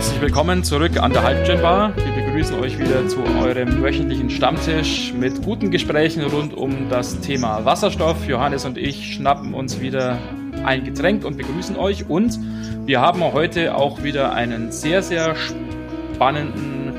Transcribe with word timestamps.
herzlich 0.00 0.22
willkommen 0.22 0.64
zurück 0.64 0.96
an 0.96 1.12
der 1.12 1.28
Hydrogen 1.28 1.60
Bar. 1.60 1.92
Wir 1.94 2.24
begrüßen 2.24 2.58
euch 2.58 2.78
wieder 2.78 3.06
zu 3.06 3.22
eurem 3.22 3.82
wöchentlichen 3.82 4.30
Stammtisch 4.30 5.12
mit 5.12 5.44
guten 5.44 5.70
Gesprächen 5.70 6.22
rund 6.22 6.54
um 6.54 6.88
das 6.88 7.20
Thema 7.20 7.66
Wasserstoff. 7.66 8.26
Johannes 8.26 8.64
und 8.64 8.78
ich 8.78 9.16
schnappen 9.16 9.52
uns 9.52 9.78
wieder 9.78 10.16
ein 10.64 10.84
Getränk 10.84 11.26
und 11.26 11.36
begrüßen 11.36 11.76
euch. 11.76 12.08
Und 12.08 12.38
wir 12.86 13.02
haben 13.02 13.22
heute 13.22 13.74
auch 13.74 14.02
wieder 14.02 14.32
einen 14.32 14.72
sehr, 14.72 15.02
sehr 15.02 15.36
spannenden 15.36 16.94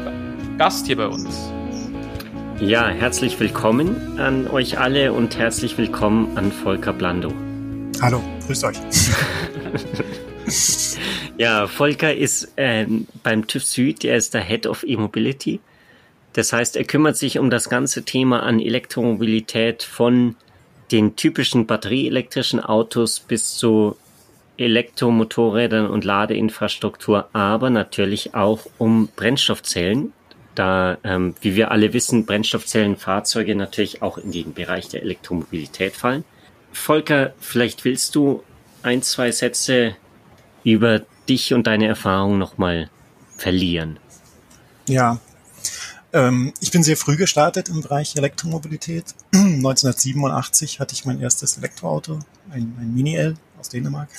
Gast 0.60 0.86
hier 0.86 0.98
bei 0.98 1.08
uns. 1.08 1.52
Ja, 2.60 2.88
herzlich 2.88 3.40
willkommen 3.40 4.20
an 4.20 4.48
euch 4.48 4.78
alle 4.78 5.12
und 5.12 5.40
herzlich 5.40 5.76
willkommen 5.80 6.38
an 6.38 6.52
Volker 6.52 6.94
Blando. 6.94 7.34
Hallo, 8.00 8.22
grüßt 8.46 8.64
euch. 8.64 8.78
ja, 11.38 11.68
Volker 11.68 12.14
ist 12.14 12.54
äh, 12.58 12.86
beim 13.24 13.48
TÜV 13.48 13.64
Süd, 13.64 14.04
er 14.04 14.18
ist 14.18 14.34
der 14.34 14.42
Head 14.42 14.68
of 14.68 14.84
E-Mobility. 14.84 15.60
Das 16.34 16.54
heißt, 16.54 16.78
er 16.78 16.86
kümmert 16.86 17.18
sich 17.18 17.40
um 17.40 17.50
das 17.50 17.70
ganze 17.70 18.04
Thema 18.04 18.44
an 18.44 18.60
Elektromobilität 18.60 19.84
von 19.84 20.36
den 20.92 21.16
typischen 21.16 21.66
batterieelektrischen 21.68 22.60
Autos 22.60 23.20
bis 23.20 23.56
zu 23.56 23.98
Elektromotorrädern 24.58 25.88
und 25.88 26.04
Ladeinfrastruktur, 26.06 27.30
aber 27.34 27.70
natürlich 27.70 28.36
auch 28.36 28.66
um 28.78 29.10
Brennstoffzellen, 29.16 30.14
da, 30.56 30.98
ähm, 31.04 31.34
wie 31.42 31.56
wir 31.56 31.72
alle 31.72 31.94
wissen, 31.94 32.26
Brennstoffzellenfahrzeuge 32.26 33.56
natürlich 33.56 34.02
auch 34.02 34.18
in 34.18 34.32
den 34.32 34.54
Bereich 34.54 34.90
der 34.90 35.02
Elektromobilität 35.02 35.96
fallen. 35.96 36.24
Volker, 36.74 37.34
vielleicht 37.40 37.86
willst 37.86 38.16
du 38.16 38.44
ein, 38.84 39.02
zwei 39.02 39.32
Sätze 39.32 39.96
über 40.64 41.02
dich 41.28 41.54
und 41.54 41.68
deine 41.68 41.88
Erfahrungen 41.88 42.40
nochmal 42.40 42.90
verlieren. 43.38 44.00
Ja, 44.88 45.20
ähm, 46.14 46.54
ich 46.60 46.72
bin 46.72 46.84
sehr 46.84 46.98
früh 46.98 47.16
gestartet 47.16 47.70
im 47.70 47.82
Bereich 47.82 48.16
Elektromobilität. 48.16 49.16
1987 49.34 50.80
hatte 50.80 50.94
ich 50.94 51.06
mein 51.06 51.22
erstes 51.22 51.58
Elektroauto, 51.58 52.20
ein, 52.50 52.76
ein 52.80 52.94
Mini-L 52.94 53.36
aus 53.60 53.70
Dänemark. 53.70 54.10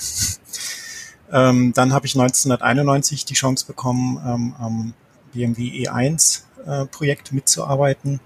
ähm, 1.31 1.73
dann 1.73 1.93
habe 1.93 2.05
ich 2.05 2.15
1991 2.15 3.25
die 3.25 3.35
Chance 3.35 3.65
bekommen, 3.65 4.17
ähm, 4.25 4.55
am 4.57 4.93
BMW 5.33 5.87
E1 5.87 6.41
äh, 6.65 7.15
mitzuarbeiten. 7.31 8.19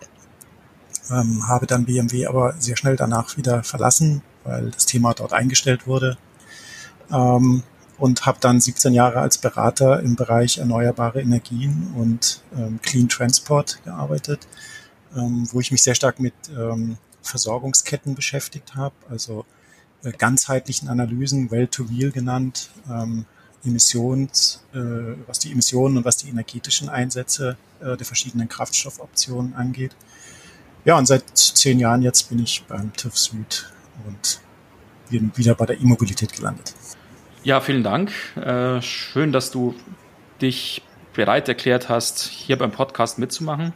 Ähm, 1.09 1.47
habe 1.47 1.67
dann 1.67 1.85
BMW 1.85 2.27
aber 2.27 2.55
sehr 2.59 2.75
schnell 2.75 2.95
danach 2.95 3.37
wieder 3.37 3.63
verlassen, 3.63 4.21
weil 4.43 4.71
das 4.71 4.85
Thema 4.85 5.13
dort 5.13 5.33
eingestellt 5.33 5.87
wurde. 5.87 6.17
Ähm, 7.11 7.63
und 7.97 8.25
habe 8.25 8.37
dann 8.39 8.61
17 8.61 8.93
Jahre 8.93 9.19
als 9.19 9.37
Berater 9.37 10.01
im 10.01 10.15
Bereich 10.15 10.59
erneuerbare 10.59 11.21
Energien 11.21 11.93
und 11.95 12.41
ähm, 12.55 12.79
Clean 12.81 13.09
Transport 13.09 13.79
gearbeitet, 13.83 14.47
ähm, 15.15 15.47
wo 15.51 15.59
ich 15.59 15.71
mich 15.71 15.83
sehr 15.83 15.95
stark 15.95 16.19
mit 16.19 16.33
ähm, 16.55 16.97
Versorgungsketten 17.23 18.15
beschäftigt 18.15 18.75
habe, 18.75 18.95
also 19.09 19.45
äh, 20.03 20.11
ganzheitlichen 20.11 20.89
Analysen, 20.89 21.51
Well-to-Wheel 21.51 22.11
genannt, 22.11 22.69
ähm, 22.89 23.25
Emissions, 23.65 24.63
äh, 24.73 24.79
was 25.25 25.39
die 25.39 25.51
Emissionen 25.51 25.97
und 25.97 26.05
was 26.05 26.17
die 26.17 26.29
energetischen 26.29 26.89
Einsätze 26.89 27.57
äh, 27.81 27.97
der 27.97 28.05
verschiedenen 28.05 28.47
Kraftstoffoptionen 28.47 29.55
angeht. 29.55 29.95
Ja, 30.85 30.97
und 30.97 31.05
seit 31.05 31.23
zehn 31.35 31.79
Jahren 31.79 32.01
jetzt 32.01 32.29
bin 32.29 32.39
ich 32.39 32.63
beim 32.67 32.93
TÜV 32.93 33.17
Süd 33.17 33.71
und 34.07 34.39
bin 35.09 35.31
wieder 35.35 35.55
bei 35.55 35.65
der 35.65 35.81
E-Mobilität 35.81 36.33
gelandet. 36.33 36.73
Ja, 37.47 37.61
vielen 37.61 37.81
Dank. 37.81 38.11
Äh, 38.35 38.81
schön, 38.81 39.31
dass 39.31 39.51
du 39.51 39.73
dich 40.41 40.81
bereit 41.13 41.47
erklärt 41.47 41.87
hast, 41.87 42.27
hier 42.27 42.57
beim 42.57 42.71
Podcast 42.71 43.19
mitzumachen. 43.19 43.71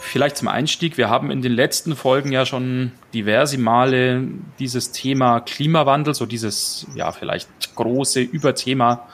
Vielleicht 0.00 0.36
zum 0.36 0.48
Einstieg. 0.48 0.98
Wir 0.98 1.08
haben 1.08 1.30
in 1.30 1.40
den 1.40 1.52
letzten 1.52 1.96
Folgen 1.96 2.32
ja 2.32 2.44
schon 2.44 2.92
diverse 3.14 3.56
Male 3.56 4.28
dieses 4.58 4.92
Thema 4.92 5.40
Klimawandel, 5.40 6.12
so 6.12 6.26
dieses, 6.26 6.86
ja, 6.94 7.12
vielleicht 7.12 7.48
große 7.76 8.20
Überthema 8.20 9.08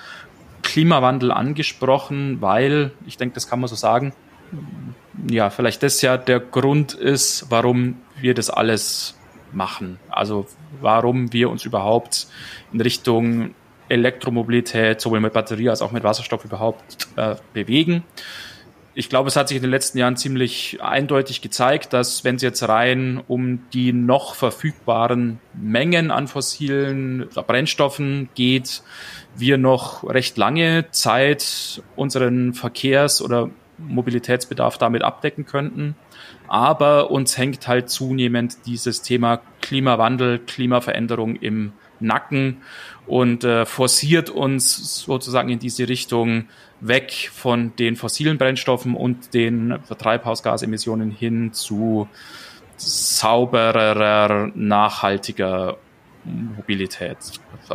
Klimawandel 0.65 1.31
angesprochen, 1.31 2.41
weil, 2.41 2.91
ich 3.07 3.17
denke, 3.17 3.37
das 3.37 3.49
kann 3.49 3.61
man 3.61 3.69
so 3.69 3.77
sagen, 3.77 4.13
ja, 5.31 5.51
vielleicht 5.51 5.85
das 5.85 6.03
ja 6.03 6.17
der 6.17 6.41
Grund 6.41 6.95
ist, 6.95 7.47
warum 7.49 7.99
wir 8.21 8.35
das 8.35 8.51
alles 8.51 9.15
machen. 9.55 9.99
Also 10.11 10.47
warum 10.81 11.33
wir 11.33 11.51
uns 11.51 11.65
überhaupt 11.65 12.27
in 12.73 12.81
Richtung 12.81 13.55
Elektromobilität 13.89 15.01
sowohl 15.01 15.21
mit 15.21 15.33
Batterie 15.33 15.69
als 15.69 15.83
auch 15.83 15.93
mit 15.93 16.03
Wasserstoff 16.03 16.45
überhaupt 16.45 17.09
äh, 17.17 17.37
bewegen. 17.53 18.05
Ich 18.95 19.09
glaube, 19.09 19.29
es 19.29 19.37
hat 19.37 19.49
sich 19.49 19.57
in 19.57 19.63
den 19.63 19.71
letzten 19.71 19.99
Jahren 19.99 20.17
ziemlich 20.17 20.79
eindeutig 20.83 21.41
gezeigt, 21.41 21.95
dass 21.95 22.25
wenn 22.25 22.37
es 22.37 22.43
jetzt 22.43 22.69
rein 22.69 23.23
um 23.27 23.61
die 23.73 23.93
noch 23.93 24.35
verfügbaren 24.35 25.41
Mengen 25.55 26.11
an 26.11 26.29
fossilen 26.29 27.29
Brennstoffen 27.35 28.29
geht, 28.35 28.83
wir 29.35 29.57
noch 29.57 30.05
recht 30.05 30.37
lange 30.37 30.91
Zeit 30.91 31.83
unseren 31.97 32.53
Verkehrs- 32.53 33.23
oder 33.23 33.49
Mobilitätsbedarf 33.79 34.79
damit 34.79 35.03
abdecken 35.03 35.47
könnten. 35.47 35.95
Aber 36.49 37.11
uns 37.11 37.37
hängt 37.37 37.67
halt 37.69 37.91
zunehmend 37.91 38.67
dieses 38.67 39.03
Thema 39.03 39.41
Klimawandel, 39.61 40.39
Klimaveränderung 40.39 41.37
im 41.37 41.73
Nacken 42.01 42.59
und 43.07 43.45
äh, 43.45 43.65
forciert 43.65 44.29
uns 44.31 45.05
sozusagen 45.05 45.49
in 45.49 45.59
diese 45.59 45.89
Richtung 45.89 46.49
weg 46.81 47.31
von 47.33 47.75
den 47.77 47.97
fossilen 47.97 48.39
Brennstoffen 48.39 48.97
und 48.97 49.35
den 49.35 49.79
Treibhausgasemissionen 49.99 51.11
hin 51.11 51.53
zu 51.53 52.09
sauberer, 52.77 54.51
nachhaltiger 54.55 55.77
Mobilität. 56.25 57.19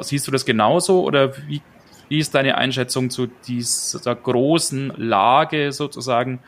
Siehst 0.01 0.27
du 0.27 0.31
das 0.31 0.45
genauso 0.45 1.03
oder 1.03 1.35
wie, 1.47 1.61
wie 2.09 2.19
ist 2.19 2.35
deine 2.35 2.57
Einschätzung 2.57 3.09
zu 3.09 3.27
dieser 3.47 4.15
großen 4.15 4.93
Lage 4.95 5.71
sozusagen? 5.71 6.39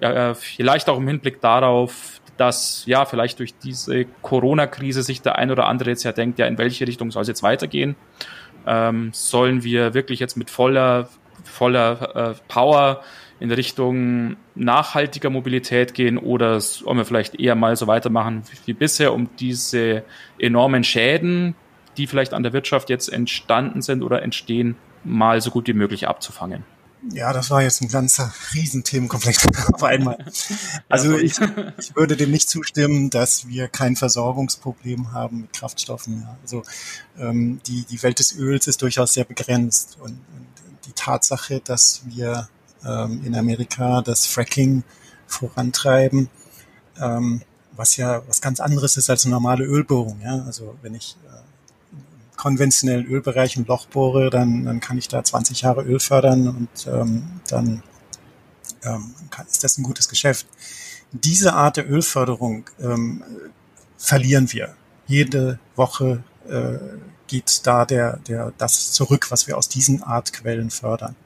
Äh, 0.00 0.34
vielleicht 0.34 0.88
auch 0.88 0.98
im 0.98 1.08
Hinblick 1.08 1.40
darauf, 1.40 2.20
dass 2.36 2.84
ja 2.86 3.04
vielleicht 3.04 3.38
durch 3.38 3.54
diese 3.58 4.06
Corona-Krise 4.22 5.02
sich 5.02 5.20
der 5.20 5.36
ein 5.36 5.50
oder 5.50 5.66
andere 5.66 5.90
jetzt 5.90 6.04
ja 6.04 6.12
denkt, 6.12 6.38
ja, 6.38 6.46
in 6.46 6.56
welche 6.56 6.86
Richtung 6.86 7.10
soll 7.10 7.22
es 7.22 7.28
jetzt 7.28 7.42
weitergehen? 7.42 7.96
Ähm, 8.66 9.10
sollen 9.12 9.62
wir 9.62 9.92
wirklich 9.94 10.20
jetzt 10.20 10.36
mit 10.36 10.50
voller, 10.50 11.08
voller 11.44 12.30
äh, 12.30 12.34
Power 12.48 13.02
in 13.40 13.50
Richtung 13.50 14.36
nachhaltiger 14.54 15.30
Mobilität 15.30 15.94
gehen 15.94 16.18
oder 16.18 16.60
sollen 16.60 16.98
wir 16.98 17.04
vielleicht 17.04 17.40
eher 17.40 17.54
mal 17.54 17.74
so 17.76 17.86
weitermachen 17.86 18.42
wie 18.66 18.74
bisher, 18.74 19.14
um 19.14 19.28
diese 19.38 20.04
enormen 20.38 20.84
Schäden, 20.84 21.54
die 22.00 22.06
vielleicht 22.06 22.32
an 22.32 22.42
der 22.42 22.52
Wirtschaft 22.52 22.88
jetzt 22.88 23.12
entstanden 23.12 23.82
sind 23.82 24.02
oder 24.02 24.22
entstehen, 24.22 24.76
mal 25.04 25.40
so 25.40 25.50
gut 25.50 25.68
wie 25.68 25.74
möglich 25.74 26.08
abzufangen? 26.08 26.64
Ja, 27.12 27.32
das 27.32 27.50
war 27.50 27.62
jetzt 27.62 27.80
ein 27.80 27.88
ganzer 27.88 28.32
Riesenthemenkomplex 28.54 29.46
auf 29.72 29.82
einmal. 29.82 30.18
Also 30.88 31.16
ich, 31.16 31.38
ich 31.78 31.96
würde 31.96 32.16
dem 32.16 32.30
nicht 32.30 32.48
zustimmen, 32.48 33.08
dass 33.08 33.48
wir 33.48 33.68
kein 33.68 33.96
Versorgungsproblem 33.96 35.12
haben 35.12 35.42
mit 35.42 35.52
Kraftstoffen. 35.52 36.26
Also 36.42 36.62
ähm, 37.18 37.60
die, 37.66 37.84
die 37.84 38.02
Welt 38.02 38.18
des 38.18 38.36
Öls 38.36 38.66
ist 38.66 38.82
durchaus 38.82 39.14
sehr 39.14 39.24
begrenzt 39.24 39.96
und, 40.00 40.10
und 40.10 40.46
die 40.86 40.92
Tatsache, 40.92 41.60
dass 41.64 42.02
wir 42.06 42.48
ähm, 42.84 43.22
in 43.24 43.34
Amerika 43.34 44.02
das 44.02 44.26
Fracking 44.26 44.84
vorantreiben, 45.26 46.28
ähm, 47.00 47.42
was 47.72 47.96
ja 47.96 48.22
was 48.26 48.42
ganz 48.42 48.60
anderes 48.60 48.98
ist 48.98 49.08
als 49.08 49.24
eine 49.24 49.34
normale 49.34 49.64
Ölbohrung. 49.64 50.20
Ja? 50.22 50.42
Also 50.44 50.76
wenn 50.82 50.94
ich 50.94 51.16
äh, 51.26 51.49
konventionellen 52.40 53.06
Ölbereich 53.06 53.56
ein 53.56 53.66
Loch 53.66 53.84
bohre, 53.86 54.30
dann, 54.30 54.64
dann 54.64 54.80
kann 54.80 54.96
ich 54.96 55.08
da 55.08 55.22
20 55.22 55.60
Jahre 55.60 55.82
Öl 55.82 56.00
fördern 56.00 56.48
und 56.48 56.86
ähm, 56.86 57.22
dann 57.48 57.82
ähm, 58.82 59.14
kann, 59.30 59.46
ist 59.46 59.62
das 59.62 59.76
ein 59.76 59.82
gutes 59.82 60.08
Geschäft. 60.08 60.46
Diese 61.12 61.52
Art 61.52 61.76
der 61.76 61.90
Ölförderung 61.90 62.64
ähm, 62.80 63.22
verlieren 63.98 64.50
wir. 64.52 64.74
Jede 65.06 65.58
Woche 65.76 66.24
äh, 66.48 66.78
geht 67.26 67.66
da 67.66 67.84
der, 67.84 68.16
der, 68.26 68.54
das 68.56 68.92
zurück, 68.92 69.30
was 69.30 69.46
wir 69.46 69.58
aus 69.58 69.68
diesen 69.68 70.02
Art 70.02 70.32
Quellen 70.32 70.70
fördern. 70.70 71.16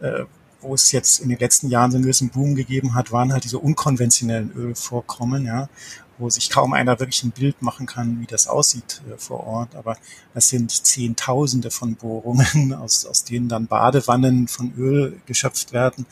Äh, 0.00 0.24
wo 0.60 0.74
es 0.74 0.90
jetzt 0.90 1.20
in 1.20 1.28
den 1.28 1.38
letzten 1.38 1.68
Jahren 1.68 1.92
so 1.92 1.98
einen 1.98 2.02
gewissen 2.02 2.30
Boom 2.30 2.56
gegeben 2.56 2.96
hat, 2.96 3.12
waren 3.12 3.32
halt 3.32 3.44
diese 3.44 3.60
unkonventionellen 3.60 4.50
Ölvorkommen, 4.56 5.46
ja 5.46 5.68
wo 6.18 6.28
sich 6.30 6.50
kaum 6.50 6.72
einer 6.72 6.98
wirklich 6.98 7.22
ein 7.22 7.30
Bild 7.30 7.62
machen 7.62 7.86
kann, 7.86 8.20
wie 8.20 8.26
das 8.26 8.48
aussieht 8.48 9.02
äh, 9.08 9.18
vor 9.18 9.46
Ort. 9.46 9.74
Aber 9.76 9.96
das 10.34 10.48
sind 10.48 10.70
Zehntausende 10.70 11.70
von 11.70 11.94
Bohrungen, 11.94 12.74
aus, 12.80 13.06
aus 13.06 13.24
denen 13.24 13.48
dann 13.48 13.66
Badewannen 13.66 14.48
von 14.48 14.72
Öl 14.76 15.20
geschöpft 15.26 15.72
werden, 15.72 16.06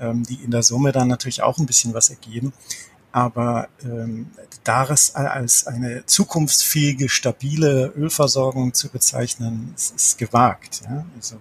ähm, 0.00 0.24
die 0.24 0.42
in 0.42 0.50
der 0.50 0.62
Summe 0.62 0.92
dann 0.92 1.08
natürlich 1.08 1.42
auch 1.42 1.58
ein 1.58 1.66
bisschen 1.66 1.94
was 1.94 2.10
ergeben. 2.10 2.52
Aber 3.12 3.68
ähm, 3.84 4.30
das 4.64 5.14
als 5.14 5.68
eine 5.68 6.04
zukunftsfähige, 6.04 7.08
stabile 7.08 7.92
Ölversorgung 7.96 8.74
zu 8.74 8.88
bezeichnen, 8.88 9.72
ist, 9.76 9.94
ist 9.94 10.18
gewagt. 10.18 10.82
Ja? 10.84 11.06
Also, 11.14 11.36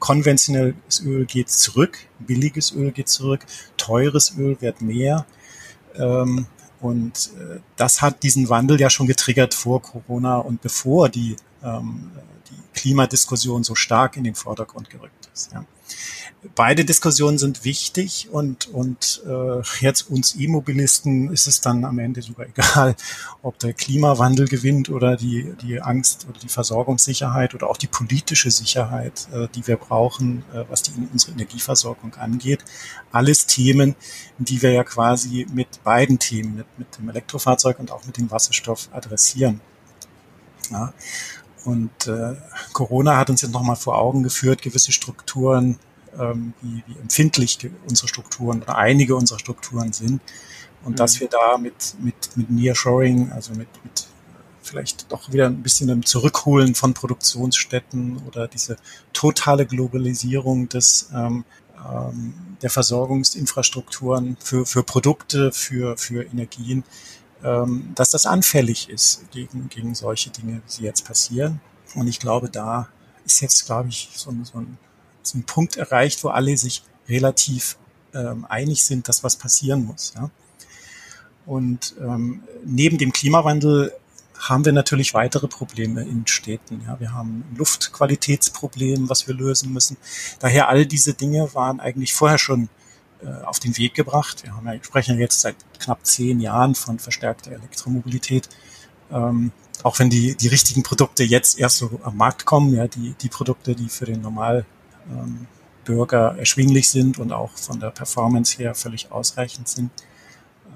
konventionelles 0.00 1.00
Öl 1.04 1.24
geht 1.26 1.48
zurück, 1.48 1.98
billiges 2.18 2.72
Öl 2.72 2.90
geht 2.90 3.08
zurück, 3.08 3.46
teures 3.76 4.36
Öl 4.36 4.60
wird 4.60 4.82
mehr. 4.82 5.26
Ähm, 5.94 6.46
und 6.80 7.30
äh, 7.38 7.60
das 7.76 8.02
hat 8.02 8.22
diesen 8.22 8.48
Wandel 8.48 8.80
ja 8.80 8.90
schon 8.90 9.06
getriggert 9.06 9.54
vor 9.54 9.82
Corona 9.82 10.38
und 10.38 10.60
bevor 10.60 11.08
die, 11.08 11.36
ähm, 11.62 12.10
die 12.50 12.78
Klimadiskussion 12.78 13.64
so 13.64 13.74
stark 13.74 14.16
in 14.16 14.24
den 14.24 14.34
Vordergrund 14.34 14.90
gerückt 14.90 15.28
ist. 15.32 15.52
Ja 15.52 15.64
beide 16.54 16.84
Diskussionen 16.84 17.38
sind 17.38 17.64
wichtig 17.64 18.28
und, 18.30 18.68
und 18.68 19.22
äh, 19.26 19.62
jetzt 19.80 20.10
uns 20.10 20.36
E-Mobilisten 20.36 21.32
ist 21.32 21.46
es 21.46 21.60
dann 21.60 21.84
am 21.84 21.98
Ende 21.98 22.22
sogar 22.22 22.46
egal, 22.56 22.94
ob 23.42 23.58
der 23.58 23.72
Klimawandel 23.72 24.48
gewinnt 24.48 24.88
oder 24.88 25.16
die, 25.16 25.54
die 25.62 25.80
Angst 25.80 26.26
oder 26.28 26.38
die 26.38 26.48
Versorgungssicherheit 26.48 27.54
oder 27.54 27.68
auch 27.68 27.76
die 27.76 27.86
politische 27.86 28.50
Sicherheit, 28.50 29.28
äh, 29.32 29.48
die 29.54 29.66
wir 29.66 29.76
brauchen, 29.76 30.44
äh, 30.52 30.64
was 30.68 30.82
die 30.82 30.92
unsere 31.12 31.32
Energieversorgung 31.32 32.14
angeht. 32.14 32.64
Alles 33.12 33.46
Themen, 33.46 33.96
die 34.38 34.62
wir 34.62 34.72
ja 34.72 34.84
quasi 34.84 35.46
mit 35.52 35.82
beiden 35.84 36.18
Themen, 36.18 36.56
mit, 36.56 36.66
mit 36.78 36.98
dem 36.98 37.08
Elektrofahrzeug 37.08 37.78
und 37.78 37.90
auch 37.90 38.04
mit 38.04 38.16
dem 38.16 38.30
Wasserstoff 38.30 38.88
adressieren. 38.92 39.60
Ja. 40.70 40.92
Und 41.66 42.06
äh, 42.06 42.36
Corona 42.72 43.16
hat 43.16 43.28
uns 43.28 43.42
jetzt 43.42 43.52
nochmal 43.52 43.76
vor 43.76 43.98
Augen 43.98 44.22
geführt, 44.22 44.62
gewisse 44.62 44.92
Strukturen 44.92 45.78
ähm, 46.18 46.54
wie, 46.62 46.82
wie 46.86 46.98
empfindlich 46.98 47.58
unsere 47.88 48.08
Strukturen 48.08 48.62
oder 48.62 48.76
einige 48.76 49.16
unserer 49.16 49.38
Strukturen 49.38 49.92
sind. 49.92 50.20
Und 50.84 50.92
mhm. 50.92 50.96
dass 50.96 51.20
wir 51.20 51.28
da 51.28 51.58
mit, 51.58 51.96
mit, 52.00 52.36
mit 52.36 52.50
Nearshoring, 52.50 53.32
also 53.32 53.52
mit, 53.52 53.68
mit 53.82 54.06
vielleicht 54.62 55.10
doch 55.12 55.32
wieder 55.32 55.46
ein 55.46 55.62
bisschen 55.62 55.88
im 55.88 56.04
Zurückholen 56.04 56.74
von 56.74 56.94
Produktionsstätten 56.94 58.18
oder 58.26 58.48
diese 58.48 58.76
totale 59.12 59.66
Globalisierung 59.66 60.68
des, 60.68 61.10
ähm, 61.14 61.44
ähm, 61.76 62.34
der 62.62 62.70
Versorgungsinfrastrukturen 62.70 64.36
für, 64.40 64.66
für 64.66 64.82
Produkte, 64.82 65.52
für, 65.52 65.96
für 65.96 66.22
Energien, 66.24 66.84
dass 67.42 68.10
das 68.10 68.26
anfällig 68.26 68.88
ist 68.88 69.30
gegen, 69.30 69.68
gegen 69.68 69.94
solche 69.94 70.30
Dinge, 70.30 70.62
die 70.76 70.82
jetzt 70.82 71.04
passieren. 71.04 71.60
Und 71.94 72.08
ich 72.08 72.18
glaube, 72.18 72.48
da 72.48 72.88
ist 73.24 73.40
jetzt, 73.40 73.66
glaube 73.66 73.88
ich, 73.88 74.10
so 74.14 74.30
ein, 74.30 74.44
so 74.44 74.58
ein 74.58 74.78
so 75.26 75.38
ein 75.38 75.44
Punkt 75.44 75.76
erreicht, 75.76 76.22
wo 76.24 76.28
alle 76.28 76.56
sich 76.56 76.82
relativ 77.08 77.76
ähm, 78.14 78.46
einig 78.48 78.84
sind, 78.84 79.08
dass 79.08 79.24
was 79.24 79.36
passieren 79.36 79.84
muss. 79.84 80.14
Ja? 80.16 80.30
Und 81.44 81.94
ähm, 82.00 82.42
neben 82.64 82.98
dem 82.98 83.12
Klimawandel 83.12 83.92
haben 84.38 84.64
wir 84.64 84.72
natürlich 84.72 85.14
weitere 85.14 85.48
Probleme 85.48 86.02
in 86.02 86.26
Städten. 86.26 86.82
Ja, 86.86 87.00
wir 87.00 87.14
haben 87.14 87.40
ein 87.40 87.56
Luftqualitätsproblem, 87.56 89.08
was 89.08 89.26
wir 89.26 89.34
lösen 89.34 89.72
müssen. 89.72 89.96
Daher 90.40 90.68
all 90.68 90.84
diese 90.84 91.14
Dinge 91.14 91.54
waren 91.54 91.80
eigentlich 91.80 92.12
vorher 92.12 92.38
schon 92.38 92.68
auf 93.44 93.58
den 93.58 93.76
Weg 93.78 93.94
gebracht. 93.94 94.44
Wir 94.44 94.54
haben 94.54 94.66
ja, 94.66 94.74
sprechen 94.82 95.18
jetzt 95.18 95.40
seit 95.40 95.56
knapp 95.78 96.04
zehn 96.04 96.40
Jahren 96.40 96.74
von 96.74 96.98
verstärkter 96.98 97.52
Elektromobilität. 97.52 98.48
Ähm, 99.10 99.52
auch 99.82 99.98
wenn 99.98 100.10
die, 100.10 100.34
die 100.34 100.48
richtigen 100.48 100.82
Produkte 100.82 101.22
jetzt 101.22 101.58
erst 101.58 101.78
so 101.78 102.00
am 102.02 102.16
Markt 102.16 102.44
kommen, 102.44 102.74
ja, 102.74 102.88
die, 102.88 103.14
die 103.20 103.28
Produkte, 103.28 103.74
die 103.74 103.88
für 103.88 104.04
den 104.06 104.20
normal 104.20 104.64
ähm, 105.10 105.46
erschwinglich 105.88 106.88
sind 106.88 107.18
und 107.18 107.32
auch 107.32 107.52
von 107.52 107.78
der 107.78 107.90
Performance 107.90 108.58
her 108.58 108.74
völlig 108.74 109.12
ausreichend 109.12 109.68
sind. 109.68 109.90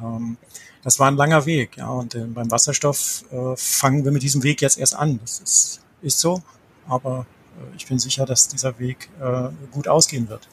Ähm, 0.00 0.36
das 0.82 0.98
war 0.98 1.08
ein 1.08 1.16
langer 1.16 1.46
Weg, 1.46 1.76
ja, 1.76 1.88
und 1.88 2.14
äh, 2.14 2.24
beim 2.24 2.50
Wasserstoff 2.50 3.24
äh, 3.32 3.56
fangen 3.56 4.04
wir 4.04 4.12
mit 4.12 4.22
diesem 4.22 4.42
Weg 4.42 4.62
jetzt 4.62 4.78
erst 4.78 4.94
an. 4.94 5.18
Das 5.20 5.40
ist, 5.40 5.80
ist 6.00 6.20
so, 6.20 6.42
aber 6.88 7.26
äh, 7.58 7.76
ich 7.76 7.86
bin 7.86 7.98
sicher, 7.98 8.24
dass 8.24 8.48
dieser 8.48 8.78
Weg 8.78 9.10
äh, 9.20 9.48
gut 9.72 9.88
ausgehen 9.88 10.28
wird. 10.28 10.48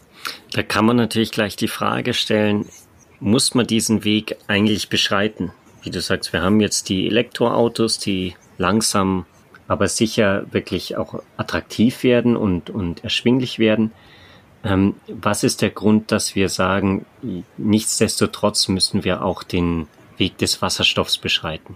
Da 0.52 0.64
kann 0.64 0.86
man 0.86 0.98
natürlich 0.98 1.32
gleich 1.32 1.56
die 1.56 1.68
Frage 1.68 2.14
stellen, 2.14 2.66
muss 3.20 3.56
man 3.56 3.68
diesen 3.68 4.04
Weg 4.04 4.38
eigentlich 4.48 4.90
beschreiten? 4.90 5.52
Wie 5.82 5.90
du 5.90 6.02
sagst, 6.02 6.34
wir 6.34 6.42
haben 6.42 6.60
jetzt 6.60 6.90
die 6.90 7.08
Elektroautos, 7.08 8.00
die 8.00 8.36
langsam 8.58 9.26
aber 9.68 9.88
sicher 9.88 10.46
wirklich 10.52 10.98
auch 10.98 11.22
attraktiv 11.36 12.04
werden 12.04 12.38
und, 12.38 12.70
und 12.70 13.04
erschwinglich 13.04 13.60
werden. 13.60 13.92
Ähm, 14.64 14.96
was 15.08 15.44
ist 15.44 15.62
der 15.62 15.70
Grund, 15.70 16.12
dass 16.12 16.36
wir 16.36 16.50
sagen, 16.50 17.06
nichtsdestotrotz 17.58 18.68
müssen 18.70 19.04
wir 19.04 19.24
auch 19.24 19.44
den 19.44 19.88
Weg 20.18 20.38
des 20.38 20.62
Wasserstoffs 20.62 21.18
beschreiten? 21.18 21.76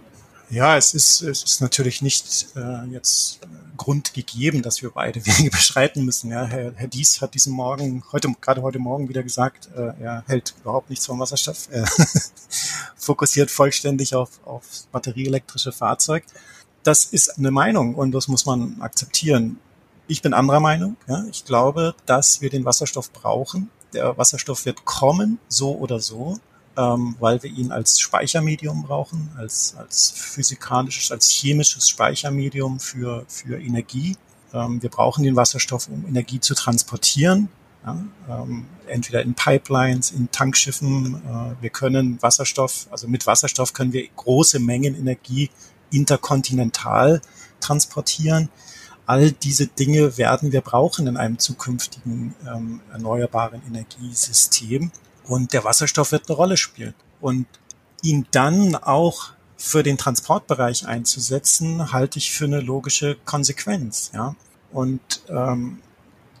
Ja, 0.50 0.76
es 0.76 0.92
ist, 0.94 1.22
es 1.22 1.42
ist 1.44 1.60
natürlich 1.60 2.02
nicht 2.02 2.48
äh, 2.56 2.84
jetzt 2.90 3.40
Grund 3.82 4.14
gegeben, 4.14 4.62
dass 4.62 4.82
wir 4.82 4.90
beide 4.90 5.24
Wege 5.26 5.50
beschreiten 5.50 6.04
müssen. 6.04 6.30
Ja, 6.30 6.44
Herr, 6.44 6.72
Herr 6.74 6.88
Dies 6.88 7.20
hat 7.20 7.34
diesen 7.34 7.52
Morgen, 7.52 8.02
heute, 8.12 8.32
gerade 8.40 8.62
heute 8.62 8.78
Morgen 8.78 9.08
wieder 9.08 9.22
gesagt, 9.22 9.68
äh, 9.76 9.92
er 10.02 10.24
hält 10.26 10.54
überhaupt 10.60 10.90
nichts 10.90 11.06
vom 11.06 11.18
Wasserstoff. 11.18 11.68
Er 11.72 11.86
fokussiert 12.96 13.50
vollständig 13.50 14.14
auf, 14.14 14.40
auf 14.44 14.62
batterieelektrische 14.92 15.72
Fahrzeug 15.72 16.24
das 16.82 17.04
ist 17.04 17.38
eine 17.38 17.50
Meinung 17.50 17.94
und 17.94 18.12
das 18.12 18.28
muss 18.28 18.46
man 18.46 18.80
akzeptieren. 18.80 19.58
Ich 20.08 20.22
bin 20.22 20.34
anderer 20.34 20.60
Meinung. 20.60 20.96
Ja. 21.06 21.24
Ich 21.30 21.44
glaube, 21.44 21.94
dass 22.06 22.40
wir 22.40 22.50
den 22.50 22.64
Wasserstoff 22.64 23.12
brauchen. 23.12 23.70
Der 23.92 24.16
Wasserstoff 24.18 24.64
wird 24.64 24.84
kommen, 24.84 25.38
so 25.48 25.76
oder 25.76 26.00
so, 26.00 26.38
ähm, 26.76 27.16
weil 27.20 27.42
wir 27.42 27.50
ihn 27.50 27.70
als 27.70 28.00
Speichermedium 28.00 28.82
brauchen, 28.82 29.30
als, 29.36 29.74
als 29.76 30.10
physikalisches, 30.10 31.10
als 31.10 31.28
chemisches 31.28 31.88
Speichermedium 31.88 32.80
für, 32.80 33.24
für 33.28 33.60
Energie. 33.60 34.16
Ähm, 34.52 34.82
wir 34.82 34.90
brauchen 34.90 35.24
den 35.24 35.36
Wasserstoff, 35.36 35.88
um 35.88 36.06
Energie 36.06 36.40
zu 36.40 36.54
transportieren. 36.54 37.48
Ja, 37.84 37.98
ähm, 38.28 38.66
entweder 38.86 39.22
in 39.22 39.34
Pipelines, 39.34 40.12
in 40.12 40.30
Tankschiffen. 40.30 41.16
Äh, 41.16 41.62
wir 41.62 41.70
können 41.70 42.22
Wasserstoff, 42.22 42.86
also 42.90 43.08
mit 43.08 43.26
Wasserstoff 43.26 43.72
können 43.72 43.92
wir 43.92 44.06
große 44.16 44.60
Mengen 44.60 44.94
Energie 44.94 45.50
interkontinental 45.90 47.20
transportieren. 47.60 48.50
All 49.04 49.32
diese 49.32 49.66
Dinge 49.66 50.16
werden 50.16 50.52
wir 50.52 50.60
brauchen 50.60 51.08
in 51.08 51.16
einem 51.16 51.38
zukünftigen 51.38 52.34
ähm, 52.46 52.80
erneuerbaren 52.92 53.60
Energiesystem. 53.66 54.92
Und 55.24 55.52
der 55.52 55.64
Wasserstoff 55.64 56.12
wird 56.12 56.28
eine 56.28 56.36
Rolle 56.36 56.56
spielen. 56.56 56.94
Und 57.20 57.46
ihn 58.02 58.26
dann 58.32 58.74
auch 58.74 59.30
für 59.56 59.82
den 59.82 59.96
Transportbereich 59.96 60.86
einzusetzen, 60.86 61.92
halte 61.92 62.18
ich 62.18 62.32
für 62.32 62.46
eine 62.46 62.60
logische 62.60 63.16
Konsequenz. 63.24 64.10
Ja? 64.12 64.34
Und 64.72 65.00
ähm, 65.28 65.78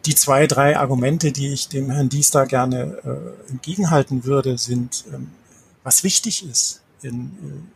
die 0.06 0.14
zwei, 0.16 0.46
drei 0.48 0.76
Argumente, 0.76 1.30
die 1.30 1.52
ich 1.52 1.68
dem 1.68 1.90
Herrn 1.90 2.08
Diester 2.08 2.46
gerne 2.46 3.36
äh, 3.46 3.50
entgegenhalten 3.50 4.24
würde, 4.24 4.58
sind, 4.58 5.04
ähm, 5.12 5.30
was 5.84 6.02
wichtig 6.02 6.44
ist 6.48 6.82
in, 7.02 7.68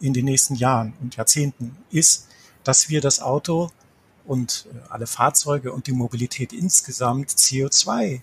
äh, 0.00 0.06
in 0.06 0.14
den 0.14 0.24
nächsten 0.24 0.54
Jahren 0.54 0.94
und 1.02 1.16
Jahrzehnten 1.16 1.76
ist, 1.90 2.28
dass 2.64 2.88
wir 2.88 3.00
das 3.00 3.20
Auto 3.20 3.70
und 4.24 4.66
äh, 4.72 4.78
alle 4.88 5.06
Fahrzeuge 5.06 5.72
und 5.72 5.86
die 5.86 5.92
Mobilität 5.92 6.52
insgesamt 6.54 7.30
CO2 7.30 8.22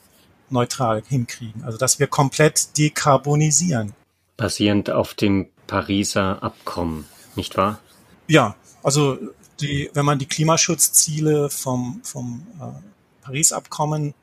neutral 0.49 1.03
hinkriegen. 1.07 1.63
Also 1.63 1.77
dass 1.77 1.99
wir 1.99 2.07
komplett 2.07 2.77
dekarbonisieren. 2.77 3.93
Basierend 4.37 4.89
auf 4.89 5.13
dem 5.13 5.47
Pariser 5.67 6.41
Abkommen, 6.43 7.05
nicht 7.35 7.57
wahr? 7.57 7.79
Ja, 8.27 8.55
also 8.81 9.17
die, 9.59 9.89
wenn 9.93 10.05
man 10.05 10.19
die 10.19 10.25
Klimaschutzziele 10.25 11.49
vom, 11.49 12.01
vom 12.03 12.45
äh, 12.59 12.65
Paris-Abkommen 13.23 14.13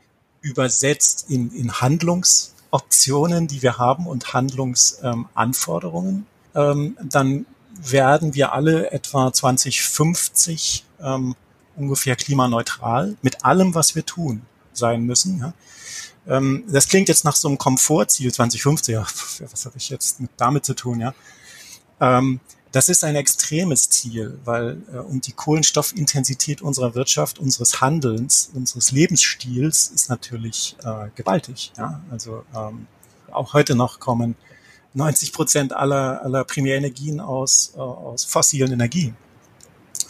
übersetzt 0.42 1.26
in, 1.28 1.50
in 1.52 1.80
Handlungsoptionen, 1.80 3.46
die 3.46 3.62
wir 3.62 3.78
haben 3.78 4.06
und 4.06 4.32
Handlungsanforderungen, 4.32 6.26
ähm, 6.54 6.96
dann 7.02 7.46
werden 7.82 8.34
wir 8.34 8.52
alle 8.52 8.90
etwa 8.90 9.32
2050 9.32 10.84
ähm, 11.02 11.34
ungefähr 11.76 12.16
klimaneutral 12.16 13.16
mit 13.22 13.44
allem, 13.44 13.74
was 13.74 13.94
wir 13.94 14.04
tun, 14.04 14.42
sein 14.80 15.04
müssen. 15.04 15.38
Ja. 15.38 15.52
Ähm, 16.26 16.64
das 16.68 16.88
klingt 16.88 17.08
jetzt 17.08 17.24
nach 17.24 17.36
so 17.36 17.48
einem 17.48 17.58
Komfortziel 17.58 18.32
2050. 18.32 18.92
Ja, 18.92 19.02
was 19.50 19.66
habe 19.66 19.76
ich 19.76 19.88
jetzt 19.90 20.20
mit 20.20 20.30
damit 20.36 20.64
zu 20.64 20.74
tun? 20.74 21.00
Ja. 21.00 21.14
Ähm, 22.00 22.40
das 22.72 22.88
ist 22.88 23.02
ein 23.02 23.16
extremes 23.16 23.90
Ziel, 23.90 24.38
weil 24.44 24.82
äh, 24.92 24.98
und 24.98 25.26
die 25.26 25.32
Kohlenstoffintensität 25.32 26.62
unserer 26.62 26.94
Wirtschaft, 26.94 27.38
unseres 27.38 27.80
Handelns, 27.80 28.50
unseres 28.54 28.92
Lebensstils 28.92 29.88
ist 29.88 30.08
natürlich 30.08 30.76
äh, 30.84 31.08
gewaltig. 31.16 31.72
Ja? 31.76 32.02
Also 32.10 32.44
ähm, 32.54 32.86
auch 33.32 33.54
heute 33.54 33.74
noch 33.74 33.98
kommen 33.98 34.36
90 34.94 35.32
Prozent 35.32 35.72
aller, 35.72 36.22
aller 36.22 36.44
Primärenergien 36.44 37.20
aus, 37.20 37.72
äh, 37.76 37.80
aus 37.80 38.24
fossilen 38.24 38.72
Energien. 38.72 39.16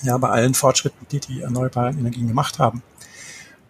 Ja, 0.03 0.17
bei 0.17 0.29
allen 0.29 0.55
Fortschritten, 0.55 1.07
die 1.11 1.21
die 1.21 1.41
erneuerbaren 1.43 1.99
Energien 1.99 2.29
gemacht 2.29 2.59
haben. 2.59 2.83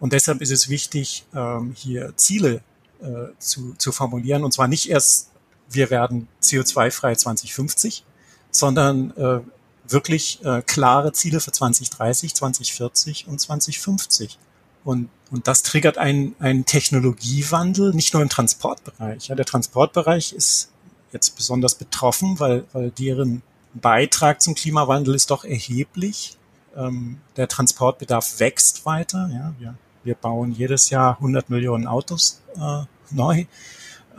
Und 0.00 0.12
deshalb 0.14 0.40
ist 0.40 0.50
es 0.50 0.69
wichtig, 0.69 1.25
ähm, 1.35 1.73
hier 1.76 2.16
Ziele 2.16 2.62
äh, 3.00 3.28
zu, 3.38 3.75
zu 3.78 3.92
formulieren. 3.92 4.42
Und 4.45 4.52
zwar 4.52 4.66
nicht 4.66 4.88
erst, 4.90 5.30
wir 5.69 5.90
werden 5.90 6.26
CO2-frei 6.42 7.14
2050, 7.14 8.04
sondern 8.50 9.16
äh, 9.16 9.40
wirklich 9.87 10.45
äh, 10.45 10.62
klare 10.62 11.12
Ziele 11.12 11.40
für 11.40 11.52
2030, 11.52 12.35
2040 12.35 13.28
und 13.28 13.40
2050. 13.40 14.38
Und, 14.85 15.11
und 15.30 15.47
das 15.47 15.62
triggert 15.62 15.99
einen, 15.99 16.35
einen 16.38 16.64
Technologiewandel, 16.64 17.92
nicht 17.92 18.14
nur 18.14 18.23
im 18.23 18.30
Transportbereich. 18.30 19.28
Ja, 19.28 19.35
der 19.35 19.45
Transportbereich 19.45 20.33
ist 20.33 20.71
jetzt 21.12 21.37
besonders 21.37 21.75
betroffen, 21.75 22.40
weil, 22.40 22.64
weil 22.73 22.90
deren 22.90 23.42
Beitrag 23.75 24.40
zum 24.40 24.54
Klimawandel 24.54 25.14
ist 25.14 25.30
doch 25.30 25.45
erheblich. 25.45 26.37
Ähm, 26.76 27.19
der 27.37 27.49
Transportbedarf 27.49 28.40
wächst 28.40 28.87
weiter. 28.87 29.28
Ja, 29.33 29.54
wir, 29.59 29.75
wir 30.04 30.14
bauen 30.14 30.52
jedes 30.52 30.90
Jahr 30.90 31.16
100 31.16 31.50
Millionen 31.50 31.87
Autos 31.87 32.40
äh, 32.57 32.83
neu. 33.11 33.45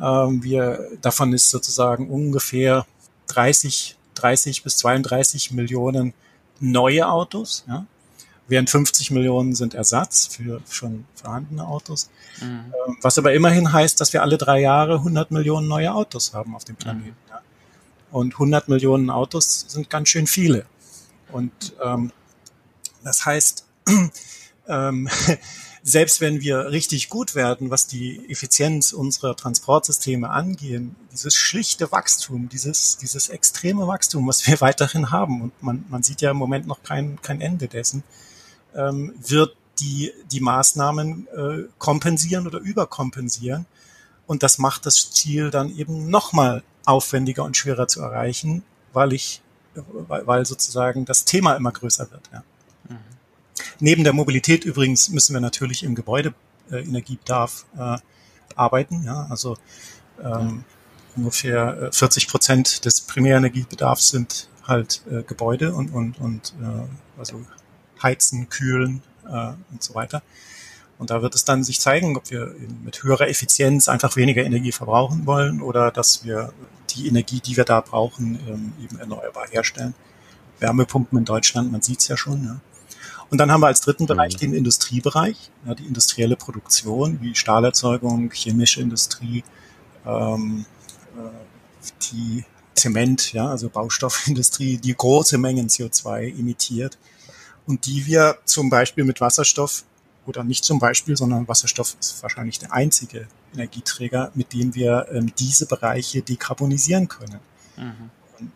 Ähm, 0.02 0.44
wir, 0.44 0.90
davon 1.02 1.34
ist 1.34 1.50
sozusagen 1.50 2.10
ungefähr 2.10 2.86
30, 3.28 3.98
30 4.16 4.64
bis 4.64 4.78
32 4.78 5.52
Millionen 5.52 6.14
neue 6.60 7.10
Autos. 7.10 7.64
Ja? 7.68 7.86
während 8.52 8.70
50 8.70 9.12
Millionen 9.12 9.56
sind 9.56 9.74
Ersatz 9.74 10.28
für 10.28 10.62
schon 10.70 11.06
vorhandene 11.16 11.66
Autos. 11.66 12.10
Mhm. 12.42 12.74
Ähm, 12.88 12.98
was 13.02 13.18
aber 13.18 13.34
immerhin 13.34 13.72
heißt, 13.72 14.00
dass 14.00 14.14
wir 14.14 14.22
alle 14.22 14.38
drei 14.38 14.60
Jahre 14.60 14.96
100 14.96 15.32
Millionen 15.32 15.68
neue 15.68 15.94
Autos 15.94 16.34
haben 16.34 16.54
auf 16.54 16.66
dem 16.66 16.76
Planeten. 16.76 17.08
Mhm. 17.08 18.12
Und 18.12 18.34
100 18.34 18.68
Millionen 18.68 19.10
Autos 19.10 19.66
sind 19.70 19.90
ganz 19.90 20.10
schön 20.10 20.28
viele. 20.28 20.66
Und 21.32 21.52
ähm, 21.82 22.12
das 23.04 23.26
heißt, 23.26 23.66
ähm, 24.68 25.10
selbst 25.84 26.22
wenn 26.22 26.42
wir 26.42 26.72
richtig 26.72 27.10
gut 27.10 27.34
werden, 27.34 27.72
was 27.72 27.88
die 27.88 28.30
Effizienz 28.30 28.94
unserer 28.94 29.36
Transportsysteme 29.36 30.30
angehen, 30.30 30.96
dieses 31.12 31.34
schlichte 31.34 31.92
Wachstum, 31.92 32.50
dieses, 32.50 32.98
dieses 32.98 33.30
extreme 33.30 33.88
Wachstum, 33.88 34.28
was 34.28 34.46
wir 34.46 34.62
weiterhin 34.62 35.12
haben, 35.12 35.42
und 35.42 35.64
man, 35.64 35.86
man 35.90 36.04
sieht 36.04 36.22
ja 36.22 36.32
im 36.32 36.38
Moment 36.38 36.68
noch 36.68 36.84
kein, 36.84 37.22
kein 37.22 37.42
Ende 37.42 37.68
dessen, 37.68 38.04
ähm, 38.76 39.14
wird 39.20 39.56
die, 39.80 40.14
die 40.32 40.40
Maßnahmen 40.40 41.28
äh, 41.28 41.64
kompensieren 41.80 42.46
oder 42.46 42.60
überkompensieren. 42.60 43.66
Und 44.28 44.44
das 44.44 44.60
macht 44.60 44.86
das 44.86 45.12
Ziel 45.12 45.50
dann 45.50 45.76
eben 45.76 46.10
nochmal 46.10 46.64
aufwendiger 46.86 47.44
und 47.44 47.58
schwerer 47.58 47.88
zu 47.88 48.02
erreichen, 48.02 48.64
weil 48.94 49.14
ich, 49.14 49.42
weil, 49.74 50.46
sozusagen 50.46 51.06
das 51.06 51.26
Thema 51.26 51.56
immer 51.56 51.72
größer 51.72 52.12
wird. 52.12 52.30
Ja. 52.32 52.44
Neben 53.80 54.04
der 54.04 54.14
Mobilität 54.14 54.66
übrigens 54.66 55.10
müssen 55.10 55.34
wir 55.34 55.42
natürlich 55.42 55.84
im 55.84 55.96
Gebäudeenergiebedarf 55.96 57.66
äh, 57.78 57.98
arbeiten. 58.56 59.04
Ja, 59.04 59.28
also 59.30 59.58
ähm, 60.24 60.64
ungefähr 61.16 61.90
40 61.92 62.24
äh, 62.24 62.28
Prozent 62.28 62.86
des 62.86 63.02
Primärenergiebedarfs 63.02 64.10
sind 64.10 64.50
halt 64.68 65.02
äh, 65.10 65.24
Gebäude 65.24 65.74
und 65.74 65.94
und 65.94 66.20
und 66.20 66.54
äh, 66.62 67.20
also 67.20 67.42
heizen, 68.02 68.50
kühlen 68.50 69.02
äh, 69.28 69.54
und 69.72 69.82
so 69.82 69.96
weiter. 69.96 70.22
Und 70.98 71.10
da 71.10 71.24
wird 71.24 71.34
es 71.34 71.46
dann 71.46 71.64
sich 71.64 71.80
zeigen, 71.80 72.16
ob 72.16 72.30
wir 72.30 72.54
mit 72.84 73.02
höherer 73.02 73.28
Effizienz 73.28 73.90
einfach 73.90 74.16
weniger 74.16 74.44
Energie 74.44 74.72
verbrauchen 74.72 75.26
wollen 75.26 75.62
oder 75.62 75.90
dass 75.90 76.24
wir 76.24 76.54
die 76.92 77.08
Energie, 77.08 77.40
die 77.40 77.58
wir 77.58 77.64
da 77.64 77.82
brauchen, 77.82 78.40
ähm, 78.48 78.74
eben 78.84 79.00
erneuerbar 79.00 79.48
herstellen. 79.50 79.96
Wärmepumpen 80.60 81.18
in 81.18 81.26
Deutschland, 81.26 81.72
man 81.72 81.82
sieht 81.82 82.02
es 82.02 82.08
ja 82.08 82.18
schon. 82.18 82.44
Ja. 82.44 82.60
Und 83.32 83.38
dann 83.38 83.50
haben 83.50 83.62
wir 83.62 83.68
als 83.68 83.80
dritten 83.80 84.06
Bereich 84.06 84.36
mhm. 84.36 84.40
den 84.40 84.54
Industriebereich, 84.54 85.50
ja, 85.66 85.74
die 85.74 85.86
industrielle 85.86 86.36
Produktion 86.36 87.20
wie 87.22 87.34
Stahlerzeugung, 87.34 88.30
chemische 88.32 88.82
Industrie, 88.82 89.44
ähm, 90.06 90.66
äh, 91.18 91.88
die 92.12 92.44
Zement, 92.76 93.32
ja, 93.32 93.48
also 93.48 93.70
Baustoffindustrie, 93.70 94.78
die 94.78 94.94
große 94.94 95.38
Mengen 95.38 95.70
CO2 95.70 96.38
emittiert 96.38 96.98
und 97.66 97.86
die 97.86 98.06
wir 98.06 98.38
zum 98.44 98.70
Beispiel 98.70 99.06
mit 99.06 99.22
Wasserstoff 99.22 99.86
oder 100.26 100.44
nicht 100.44 100.66
zum 100.66 100.80
Beispiel, 100.80 101.16
sondern 101.16 101.48
Wasserstoff 101.48 101.96
ist 102.00 102.22
wahrscheinlich 102.22 102.60
der 102.60 102.74
einzige 102.74 103.28
Energieträger, 103.54 104.32
mit 104.36 104.52
dem 104.52 104.76
wir 104.76 105.08
ähm, 105.12 105.32
diese 105.40 105.66
Bereiche 105.68 106.22
dekarbonisieren 106.22 107.08
können. 107.08 107.40
Mhm. 107.78 108.10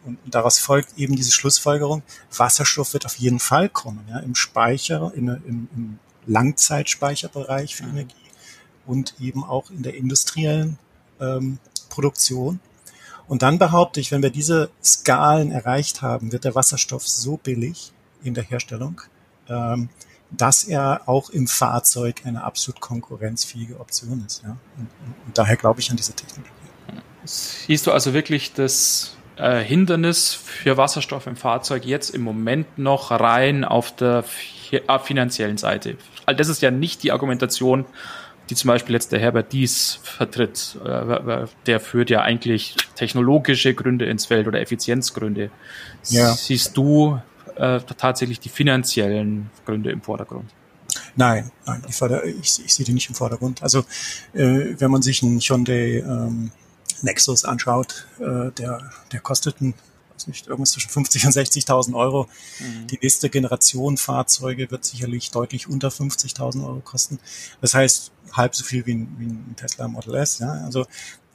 Und, 0.03 0.17
und, 0.23 0.35
daraus 0.35 0.59
folgt 0.59 0.97
eben 0.97 1.15
diese 1.15 1.31
Schlussfolgerung, 1.31 2.03
Wasserstoff 2.35 2.93
wird 2.93 3.05
auf 3.05 3.15
jeden 3.15 3.39
Fall 3.39 3.69
kommen, 3.69 4.05
ja, 4.09 4.19
im 4.19 4.35
Speicher, 4.35 5.11
in, 5.15 5.27
im, 5.27 5.67
im 5.75 5.99
Langzeitspeicherbereich 6.25 7.75
für 7.75 7.83
mhm. 7.83 7.91
Energie 7.91 8.15
und 8.85 9.15
eben 9.19 9.43
auch 9.43 9.69
in 9.69 9.83
der 9.83 9.95
industriellen 9.95 10.77
ähm, 11.19 11.59
Produktion. 11.89 12.59
Und 13.27 13.41
dann 13.41 13.57
behaupte 13.57 13.99
ich, 13.99 14.11
wenn 14.11 14.21
wir 14.21 14.29
diese 14.29 14.69
Skalen 14.83 15.51
erreicht 15.51 16.01
haben, 16.01 16.31
wird 16.31 16.43
der 16.43 16.55
Wasserstoff 16.55 17.07
so 17.07 17.37
billig, 17.37 17.91
in 18.25 18.33
der 18.33 18.43
Herstellung, 18.43 19.01
ähm, 19.47 19.89
dass 20.31 20.63
er 20.63 21.07
auch 21.07 21.29
im 21.29 21.47
Fahrzeug 21.47 22.23
eine 22.25 22.43
absolut 22.43 22.81
konkurrenzfähige 22.81 23.79
Option 23.79 24.23
ist. 24.25 24.43
Ja? 24.43 24.57
Und, 24.77 24.89
und 25.25 25.37
daher 25.37 25.55
glaube 25.55 25.79
ich 25.79 25.91
an 25.91 25.97
diese 25.97 26.13
Technologie. 26.13 26.51
Siehst 27.23 27.87
du 27.87 27.91
also 27.91 28.13
wirklich 28.13 28.53
das 28.53 29.14
äh, 29.37 29.63
Hindernis 29.63 30.33
für 30.33 30.77
Wasserstoff 30.77 31.27
im 31.27 31.35
Fahrzeug 31.35 31.85
jetzt 31.85 32.09
im 32.09 32.21
Moment 32.21 32.77
noch 32.77 33.11
rein 33.11 33.63
auf 33.63 33.95
der 33.95 34.23
äh, 34.71 34.99
finanziellen 34.99 35.57
Seite? 35.57 35.97
Also 36.25 36.37
das 36.37 36.49
ist 36.49 36.61
ja 36.61 36.71
nicht 36.71 37.03
die 37.03 37.11
Argumentation, 37.11 37.85
die 38.49 38.55
zum 38.55 38.67
Beispiel 38.67 38.93
jetzt 38.93 39.11
der 39.11 39.19
Herbert 39.19 39.51
Dies 39.51 39.99
vertritt. 40.03 40.77
Äh, 40.85 41.45
der 41.65 41.79
führt 41.79 42.09
ja 42.09 42.21
eigentlich 42.21 42.75
technologische 42.95 43.73
Gründe 43.73 44.05
ins 44.05 44.25
Feld 44.25 44.47
oder 44.47 44.61
Effizienzgründe. 44.61 45.49
Ja. 46.09 46.33
Siehst 46.33 46.77
du 46.77 47.19
äh, 47.55 47.79
tatsächlich 47.97 48.39
die 48.39 48.49
finanziellen 48.49 49.49
Gründe 49.65 49.91
im 49.91 50.01
Vordergrund? 50.01 50.49
Nein, 51.15 51.51
nein, 51.65 51.81
ich, 51.87 52.01
ich, 52.01 52.65
ich 52.65 52.73
sehe 52.73 52.85
die 52.85 52.93
nicht 52.93 53.09
im 53.09 53.15
Vordergrund. 53.15 53.63
Also 53.63 53.79
äh, 54.33 54.75
wenn 54.77 54.91
man 54.91 55.01
sich 55.01 55.23
einen 55.23 55.39
Hyundai 55.39 56.03
ähm, 56.05 56.51
Nexus 57.05 57.45
anschaut, 57.45 58.07
äh, 58.19 58.51
der, 58.51 58.91
der 59.11 59.19
kostet 59.21 59.61
ein, 59.61 59.73
weiß 60.13 60.27
nicht, 60.27 60.47
irgendwas 60.47 60.71
zwischen 60.71 60.89
50 60.89 61.25
und 61.25 61.31
60.000 61.31 61.95
Euro. 61.95 62.27
Mhm. 62.59 62.87
Die 62.87 62.99
nächste 63.01 63.29
Generation 63.29 63.97
Fahrzeuge 63.97 64.69
wird 64.71 64.83
sicherlich 64.83 65.31
deutlich 65.31 65.69
unter 65.69 65.87
50.000 65.87 66.65
Euro 66.65 66.81
kosten. 66.81 67.19
Das 67.61 67.73
heißt, 67.73 68.11
halb 68.33 68.55
so 68.55 68.65
viel 68.65 68.85
wie 68.85 68.95
ein, 68.95 69.15
wie 69.17 69.25
ein 69.25 69.55
Tesla 69.55 69.87
Model 69.87 70.15
S. 70.15 70.39
Ja? 70.39 70.51
Also 70.65 70.85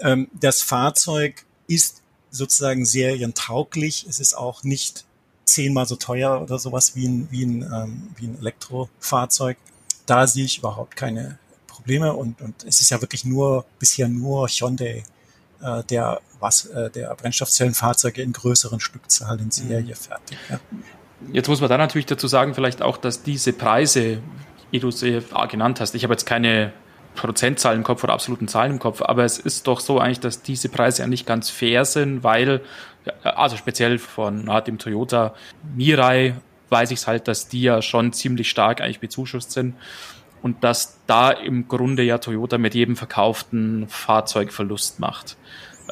ähm, 0.00 0.28
das 0.38 0.60
Fahrzeug 0.60 1.46
ist 1.66 2.02
sozusagen 2.30 2.84
serientauglich. 2.84 4.06
Es 4.08 4.20
ist 4.20 4.34
auch 4.34 4.62
nicht 4.64 5.04
zehnmal 5.44 5.86
so 5.86 5.96
teuer 5.96 6.40
oder 6.42 6.58
sowas 6.58 6.94
wie 6.94 7.08
ein, 7.08 7.28
wie 7.30 7.44
ein, 7.44 7.62
ähm, 7.62 8.10
wie 8.16 8.26
ein 8.26 8.38
Elektrofahrzeug. 8.38 9.56
Da 10.06 10.26
sehe 10.26 10.44
ich 10.44 10.58
überhaupt 10.58 10.96
keine 10.96 11.38
Probleme 11.66 12.14
und, 12.14 12.40
und 12.40 12.64
es 12.64 12.80
ist 12.80 12.90
ja 12.90 13.00
wirklich 13.00 13.24
nur 13.24 13.64
bisher 13.78 14.08
nur 14.08 14.48
Hyundai, 14.48 15.04
äh, 15.62 15.82
der 15.84 16.20
was 16.40 16.66
äh, 16.66 16.90
der 16.90 17.14
Brennstoffzellenfahrzeuge 17.14 18.22
in 18.22 18.32
größeren 18.32 18.80
Stückzahlen 18.80 19.40
in 19.40 19.50
Serie 19.50 19.82
mhm. 19.82 19.94
fertig. 19.94 20.38
Ja. 20.48 20.60
Jetzt 21.32 21.48
muss 21.48 21.60
man 21.60 21.68
da 21.68 21.76
natürlich 21.76 22.06
dazu 22.06 22.26
sagen, 22.28 22.54
vielleicht 22.54 22.80
auch, 22.80 22.96
dass 22.96 23.22
diese 23.22 23.52
Preise, 23.52 24.22
wie 24.70 24.80
du 24.80 24.90
sie 24.90 25.22
genannt 25.50 25.80
hast, 25.80 25.94
ich 25.94 26.02
habe 26.02 26.14
jetzt 26.14 26.24
keine 26.24 26.72
Prozentzahlen 27.14 27.80
im 27.80 27.84
Kopf 27.84 28.02
oder 28.04 28.14
absoluten 28.14 28.48
Zahlen 28.48 28.72
im 28.72 28.78
Kopf, 28.78 29.02
aber 29.02 29.24
es 29.24 29.38
ist 29.38 29.66
doch 29.66 29.80
so 29.80 29.98
eigentlich, 29.98 30.20
dass 30.20 30.42
diese 30.42 30.70
Preise 30.70 31.02
ja 31.02 31.08
nicht 31.08 31.26
ganz 31.26 31.50
fair 31.50 31.84
sind, 31.84 32.24
weil, 32.24 32.62
also 33.22 33.56
speziell 33.56 33.98
von 33.98 34.44
na, 34.46 34.62
dem 34.62 34.78
Toyota 34.78 35.34
Mirai 35.74 36.36
weiß 36.70 36.92
ich 36.92 37.00
es 37.00 37.06
halt, 37.06 37.28
dass 37.28 37.48
die 37.48 37.62
ja 37.62 37.82
schon 37.82 38.12
ziemlich 38.14 38.48
stark 38.48 38.80
eigentlich 38.80 39.00
bezuschusst 39.00 39.50
sind 39.50 39.74
und 40.42 40.64
dass 40.64 40.98
da 41.06 41.30
im 41.30 41.68
Grunde 41.68 42.02
ja 42.02 42.18
Toyota 42.18 42.58
mit 42.58 42.74
jedem 42.74 42.96
verkauften 42.96 43.86
Fahrzeug 43.88 44.52
Verlust 44.52 45.00
macht. 45.00 45.36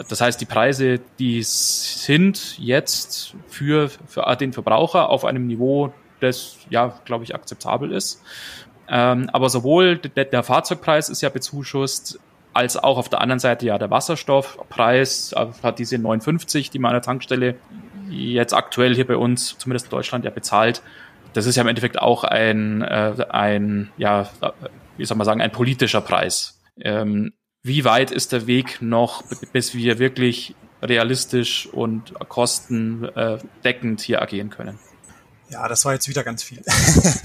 Das 0.09 0.21
heißt, 0.21 0.40
die 0.40 0.47
Preise, 0.47 1.00
die 1.19 1.43
sind 1.43 2.57
jetzt 2.59 3.35
für, 3.49 3.88
für 3.88 4.37
den 4.37 4.52
Verbraucher 4.52 5.09
auf 5.09 5.25
einem 5.25 5.47
Niveau, 5.47 5.93
das 6.21 6.59
ja, 6.71 6.99
glaube 7.05 7.25
ich, 7.25 7.35
akzeptabel 7.35 7.90
ist. 7.93 8.23
Ähm, 8.88 9.28
aber 9.33 9.50
sowohl 9.50 9.99
der, 9.99 10.25
der 10.25 10.43
Fahrzeugpreis 10.43 11.09
ist 11.09 11.21
ja 11.21 11.28
bezuschusst, 11.28 12.21
als 12.55 12.76
auch 12.76 12.97
auf 12.97 13.09
der 13.09 13.21
anderen 13.21 13.38
Seite 13.38 13.67
ja 13.67 13.78
der 13.78 13.90
Wasserstoffpreis 13.90 15.33
äh, 15.33 15.47
hat 15.62 15.78
diese 15.78 15.99
59, 15.99 16.71
die 16.71 16.78
man 16.78 16.90
an 16.90 16.95
der 16.97 17.02
Tankstelle 17.02 17.57
jetzt 18.09 18.55
aktuell 18.55 18.95
hier 18.95 19.07
bei 19.07 19.17
uns, 19.17 19.59
zumindest 19.59 19.87
in 19.87 19.90
Deutschland, 19.90 20.25
ja 20.25 20.31
bezahlt. 20.31 20.83
Das 21.38 21.47
ist 21.47 21.54
ja 21.54 21.62
im 21.62 21.68
Endeffekt 21.68 22.00
auch 22.00 22.25
ein, 22.25 22.83
äh, 22.83 23.25
ein 23.30 23.92
ja, 23.97 24.28
wie 24.97 25.04
soll 25.04 25.16
man 25.16 25.25
sagen, 25.25 25.40
ein 25.40 25.52
politischer 25.52 26.00
Preis. 26.00 26.61
Ähm, 26.80 27.33
wie 27.62 27.85
weit 27.85 28.11
ist 28.11 28.33
der 28.33 28.49
Weg 28.49 28.83
noch, 28.83 29.23
bis 29.52 29.73
wir 29.73 30.00
wirklich 30.00 30.57
realistisch 30.83 31.68
und 31.68 32.12
kostendeckend 32.28 34.00
hier 34.00 34.21
agieren 34.21 34.50
können? 34.50 34.80
Ja, 35.49 35.68
das 35.68 35.85
war 35.85 35.92
jetzt 35.92 36.09
wieder 36.09 36.25
ganz 36.25 36.42
viel. 36.42 36.61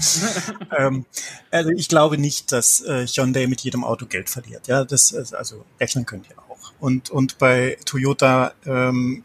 ähm, 0.78 1.06
also 1.50 1.70
ich 1.70 1.88
glaube 1.88 2.16
nicht, 2.16 2.52
dass 2.52 2.82
äh, 2.82 3.08
Hyundai 3.08 3.48
mit 3.48 3.62
jedem 3.62 3.82
Auto 3.82 4.06
Geld 4.06 4.30
verliert. 4.30 4.68
Ja, 4.68 4.84
das 4.84 5.12
also 5.34 5.64
rechnen 5.80 6.06
könnt 6.06 6.28
ihr 6.30 6.38
auch. 6.38 6.72
Und 6.78 7.10
und 7.10 7.38
bei 7.38 7.78
Toyota 7.84 8.54
ähm, 8.64 9.24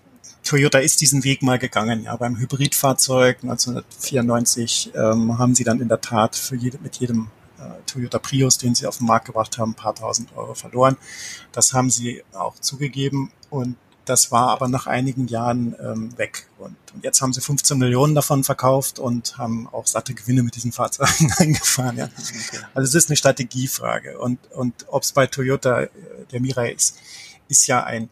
Toyota 0.49 0.79
ist 0.79 0.99
diesen 0.99 1.23
Weg 1.23 1.43
mal 1.43 1.59
gegangen. 1.59 2.05
Ja, 2.05 2.15
beim 2.15 2.39
Hybridfahrzeug 2.39 3.43
1994 3.43 4.93
ähm, 4.95 5.37
haben 5.37 5.53
sie 5.53 5.63
dann 5.63 5.79
in 5.79 5.89
der 5.89 6.01
Tat 6.01 6.35
für 6.35 6.55
jede, 6.55 6.79
mit 6.79 6.95
jedem 6.95 7.27
äh, 7.59 7.61
Toyota 7.85 8.17
Prius, 8.17 8.57
den 8.57 8.73
sie 8.73 8.87
auf 8.87 8.97
den 8.97 9.05
Markt 9.05 9.27
gebracht 9.27 9.59
haben, 9.59 9.73
ein 9.73 9.75
paar 9.75 9.93
tausend 9.93 10.35
Euro 10.35 10.55
verloren. 10.55 10.97
Das 11.51 11.73
haben 11.73 11.91
sie 11.91 12.23
auch 12.33 12.55
zugegeben 12.55 13.31
und 13.51 13.75
das 14.05 14.31
war 14.31 14.49
aber 14.49 14.69
nach 14.69 14.87
einigen 14.87 15.27
Jahren 15.27 15.75
ähm, 15.79 16.17
weg. 16.17 16.47
Und, 16.57 16.75
und 16.95 17.03
jetzt 17.03 17.21
haben 17.21 17.31
sie 17.31 17.41
15 17.41 17.77
Millionen 17.77 18.15
davon 18.15 18.43
verkauft 18.43 18.97
und 18.97 19.37
haben 19.37 19.67
auch 19.71 19.85
satte 19.85 20.15
Gewinne 20.15 20.41
mit 20.41 20.55
diesen 20.55 20.71
Fahrzeugen 20.71 21.31
eingefahren. 21.37 21.95
Ja. 21.95 22.09
Also 22.73 22.87
es 22.87 22.95
ist 22.95 23.11
eine 23.11 23.17
Strategiefrage. 23.17 24.17
Und, 24.17 24.39
und 24.51 24.87
ob 24.87 25.03
es 25.03 25.11
bei 25.11 25.27
Toyota 25.27 25.81
äh, 25.81 25.89
der 26.31 26.41
Mirai 26.41 26.71
ist, 26.71 26.97
ist 27.49 27.67
ja 27.67 27.83
ein 27.83 28.09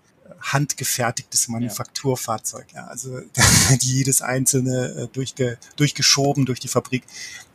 handgefertigtes 0.53 1.47
Manufakturfahrzeug. 1.47 2.67
Ja. 2.73 2.87
Also 2.87 3.21
jedes 3.79 4.21
einzelne 4.21 4.87
äh, 4.87 5.07
durchge, 5.07 5.57
durchgeschoben 5.75 6.45
durch 6.45 6.59
die 6.59 6.67
Fabrik. 6.67 7.03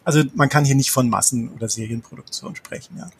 Also 0.04 0.22
man 0.34 0.48
kann 0.48 0.64
hier 0.64 0.74
nicht 0.74 0.90
von 0.90 1.08
Massen- 1.08 1.50
oder 1.50 1.68
Serienproduktion 1.68 2.56
sprechen. 2.56 2.98
Ja. 2.98 3.10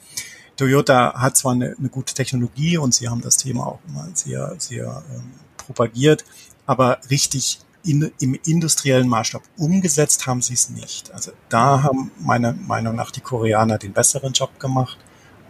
Toyota 0.56 1.14
hat 1.14 1.36
zwar 1.36 1.52
eine, 1.52 1.74
eine 1.78 1.88
gute 1.88 2.14
Technologie 2.14 2.76
und 2.76 2.94
sie 2.94 3.08
haben 3.08 3.20
das 3.20 3.36
Thema 3.36 3.66
auch 3.66 3.80
immer 3.88 4.08
sehr, 4.14 4.54
sehr 4.58 5.02
ähm, 5.10 5.32
propagiert, 5.56 6.24
aber 6.66 7.00
richtig 7.10 7.60
in, 7.84 8.12
im 8.20 8.38
industriellen 8.46 9.08
Maßstab 9.08 9.42
umgesetzt 9.56 10.26
haben 10.26 10.42
sie 10.42 10.54
es 10.54 10.70
nicht. 10.70 11.12
Also 11.12 11.32
da 11.48 11.82
haben 11.82 12.12
meiner 12.20 12.52
Meinung 12.52 12.94
nach 12.94 13.10
die 13.10 13.20
Koreaner 13.20 13.78
den 13.78 13.92
besseren 13.92 14.32
Job 14.32 14.60
gemacht 14.60 14.98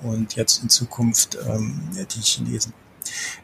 und 0.02 0.34
jetzt 0.34 0.62
in 0.62 0.68
Zukunft 0.68 1.36
ähm, 1.46 1.90
die 1.94 2.20
Chinesen. 2.20 2.72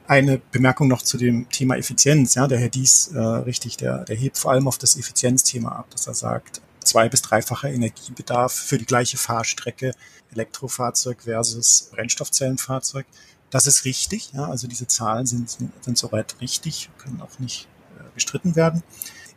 Eine 0.08 0.38
Bemerkung 0.38 0.88
noch 0.88 1.02
zu 1.02 1.18
dem 1.18 1.50
Thema 1.50 1.76
Effizienz. 1.76 2.34
Ja, 2.34 2.46
der 2.48 2.58
Herr 2.58 2.70
Dies, 2.70 3.08
äh, 3.08 3.18
richtig, 3.18 3.76
der, 3.76 4.04
der 4.06 4.16
hebt 4.16 4.38
vor 4.38 4.52
allem 4.52 4.66
auf 4.66 4.78
das 4.78 4.96
Effizienzthema 4.96 5.70
ab, 5.70 5.90
dass 5.90 6.06
er 6.06 6.14
sagt, 6.14 6.62
zwei- 6.82 7.10
bis 7.10 7.20
dreifacher 7.20 7.68
Energiebedarf 7.68 8.54
für 8.54 8.78
die 8.78 8.86
gleiche 8.86 9.18
Fahrstrecke 9.18 9.92
Elektrofahrzeug 10.32 11.22
versus 11.24 11.90
Brennstoffzellenfahrzeug. 11.92 13.04
Das 13.50 13.66
ist 13.66 13.84
richtig. 13.84 14.30
Ja, 14.32 14.46
also 14.46 14.66
diese 14.66 14.86
Zahlen 14.86 15.26
sind, 15.26 15.50
sind, 15.50 15.72
sind 15.84 15.98
soweit 15.98 16.36
richtig, 16.40 16.88
können 16.96 17.20
auch 17.20 17.38
nicht 17.38 17.68
äh, 17.98 18.02
bestritten 18.14 18.56
werden. 18.56 18.82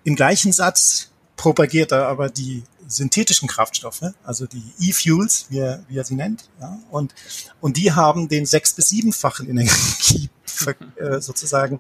Im 0.06 0.16
gleichen 0.16 0.54
Satz 0.54 1.10
propagiert 1.36 1.92
er 1.92 2.08
aber 2.08 2.30
die 2.30 2.64
synthetischen 2.88 3.50
Kraftstoffe, 3.50 4.04
also 4.24 4.48
die 4.48 4.64
E-Fuels, 4.80 5.48
wie 5.50 5.60
er, 5.60 5.84
wie 5.90 5.98
er 5.98 6.06
sie 6.06 6.16
nennt. 6.16 6.50
Ja, 6.62 6.80
und, 6.92 7.14
und 7.60 7.76
die 7.76 7.92
haben 7.92 8.30
den 8.30 8.46
sechs- 8.46 8.74
bis 8.74 8.88
siebenfachen 8.88 9.50
Energie 9.50 10.30
äh, 10.68 11.22
sozusagen 11.22 11.80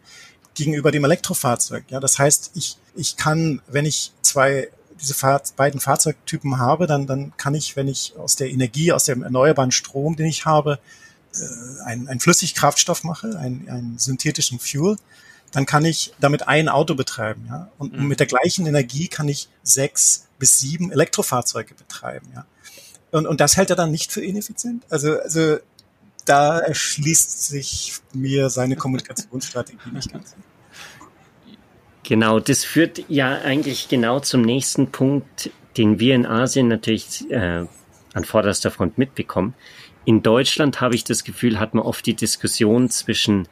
gegenüber 0.53 0.91
dem 0.91 1.03
Elektrofahrzeug. 1.03 1.85
Ja, 1.89 2.00
das 2.00 2.19
heißt, 2.19 2.51
ich, 2.55 2.77
ich 2.95 3.17
kann, 3.17 3.61
wenn 3.67 3.85
ich 3.85 4.11
zwei 4.21 4.69
diese 5.00 5.13
Fahr 5.13 5.41
beiden 5.55 5.79
Fahrzeugtypen 5.79 6.59
habe, 6.59 6.85
dann, 6.88 7.07
dann 7.07 7.35
kann 7.38 7.55
ich, 7.55 7.75
wenn 7.75 7.88
ich 7.88 8.13
aus 8.17 8.35
der 8.35 8.50
Energie, 8.50 8.91
aus 8.91 9.05
dem 9.05 9.23
erneuerbaren 9.23 9.71
Strom, 9.71 10.15
den 10.15 10.27
ich 10.27 10.45
habe, 10.45 10.79
äh, 11.33 11.83
einen, 11.85 12.07
einen 12.07 12.19
Flüssigkraftstoff 12.19 13.03
mache, 13.03 13.38
einen, 13.39 13.67
einen 13.67 13.97
synthetischen 13.97 14.59
Fuel, 14.59 14.97
dann 15.51 15.65
kann 15.65 15.83
ich 15.85 16.13
damit 16.19 16.47
ein 16.47 16.69
Auto 16.69 16.95
betreiben, 16.95 17.45
ja. 17.50 17.69
Und 17.77 17.97
mhm. 17.97 18.07
mit 18.07 18.19
der 18.19 18.27
gleichen 18.27 18.65
Energie 18.67 19.07
kann 19.07 19.27
ich 19.27 19.50
sechs 19.63 20.27
bis 20.39 20.59
sieben 20.59 20.91
Elektrofahrzeuge 20.91 21.73
betreiben, 21.73 22.27
ja. 22.33 22.45
Und, 23.11 23.27
und 23.27 23.41
das 23.41 23.57
hält 23.57 23.69
er 23.69 23.75
dann 23.75 23.91
nicht 23.91 24.11
für 24.11 24.23
ineffizient. 24.23 24.83
Also, 24.89 25.19
also 25.19 25.57
da 26.25 26.59
erschließt 26.59 27.47
sich 27.47 27.93
mir 28.13 28.49
seine 28.49 28.75
Kommunikationsstrategie 28.75 29.91
nicht 29.93 30.11
ganz. 30.11 30.35
Genau, 32.03 32.39
das 32.39 32.63
führt 32.63 33.03
ja 33.07 33.39
eigentlich 33.39 33.87
genau 33.87 34.19
zum 34.19 34.41
nächsten 34.41 34.91
Punkt, 34.91 35.51
den 35.77 36.00
wir 36.00 36.15
in 36.15 36.25
Asien 36.25 36.67
natürlich 36.67 37.29
äh, 37.31 37.65
an 38.13 38.25
vorderster 38.25 38.72
Front 38.72 38.98
mitbekommen. 38.98 39.53
In 40.03 40.24
Deutschland 40.24 40.81
habe 40.81 40.96
ich 40.96 41.03
das 41.03 41.24
Gefühl, 41.24 41.59
hat 41.59 41.74
man 41.74 41.85
oft 41.85 42.05
die 42.05 42.15
Diskussion 42.15 42.89
zwischen 42.89 43.48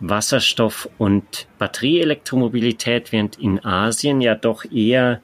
Wasserstoff 0.00 0.88
und 0.98 1.48
Batterieelektromobilität, 1.58 3.10
während 3.10 3.38
in 3.38 3.64
Asien 3.64 4.20
ja 4.20 4.34
doch 4.34 4.64
eher 4.70 5.22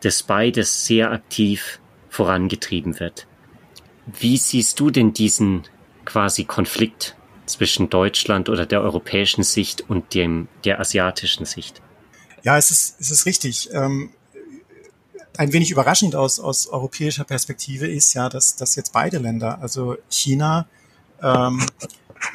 das 0.00 0.22
beides 0.22 0.86
sehr 0.86 1.10
aktiv 1.10 1.80
vorangetrieben 2.08 3.00
wird. 3.00 3.26
Wie 4.06 4.36
siehst 4.36 4.78
du 4.80 4.90
denn 4.90 5.12
diesen 5.12 5.62
quasi 6.04 6.44
Konflikt 6.44 7.16
zwischen 7.46 7.90
Deutschland 7.90 8.48
oder 8.48 8.66
der 8.66 8.82
europäischen 8.82 9.42
Sicht 9.44 9.88
und 9.88 10.14
dem 10.14 10.48
der 10.64 10.80
asiatischen 10.80 11.44
Sicht? 11.44 11.82
Ja, 12.42 12.56
es 12.56 12.70
ist, 12.70 13.00
es 13.00 13.10
ist 13.10 13.26
richtig. 13.26 13.70
Ähm, 13.72 14.10
ein 15.36 15.52
wenig 15.52 15.70
überraschend 15.70 16.14
aus, 16.14 16.40
aus 16.40 16.66
europäischer 16.66 17.24
Perspektive 17.24 17.86
ist 17.86 18.12
ja, 18.14 18.28
dass, 18.28 18.56
dass 18.56 18.76
jetzt 18.76 18.92
beide 18.92 19.18
Länder, 19.18 19.60
also 19.62 19.96
China, 20.08 20.66
ähm, 21.22 21.64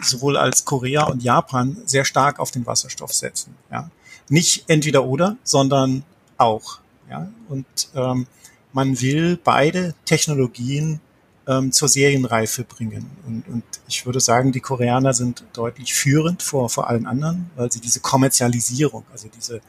sowohl 0.02 0.38
als 0.38 0.66
Korea 0.66 1.04
und 1.04 1.24
Japan, 1.24 1.78
sehr 1.86 2.06
stark 2.06 2.40
auf 2.40 2.52
den 2.52 2.66
Wasserstoff 2.66 3.14
setzen. 3.14 3.56
Ja. 3.72 3.90
Nicht 4.30 4.66
entweder 4.68 5.06
oder, 5.06 5.38
sondern 5.44 6.04
auch. 6.38 6.80
Ja. 7.10 7.30
Und 7.50 7.66
ähm, 7.96 8.28
man 8.74 9.00
will 9.00 9.40
beide 9.42 9.94
Technologien 10.06 11.00
ähm, 11.48 11.72
zur 11.72 11.88
Serienreife 11.88 12.64
bringen. 12.64 13.10
Und, 13.26 13.48
und 13.48 13.64
ich 13.88 14.06
würde 14.06 14.20
sagen, 14.20 14.52
die 14.52 14.60
Koreaner 14.60 15.14
sind 15.14 15.44
deutlich 15.54 15.94
führend 15.94 16.44
vor, 16.44 16.70
vor 16.70 16.90
allen 16.90 17.06
anderen, 17.06 17.50
weil 17.56 17.72
sie 17.72 17.80
diese 17.80 18.00
Kommerzialisierung, 18.00 19.06
also 19.12 19.30
diese 19.34 19.62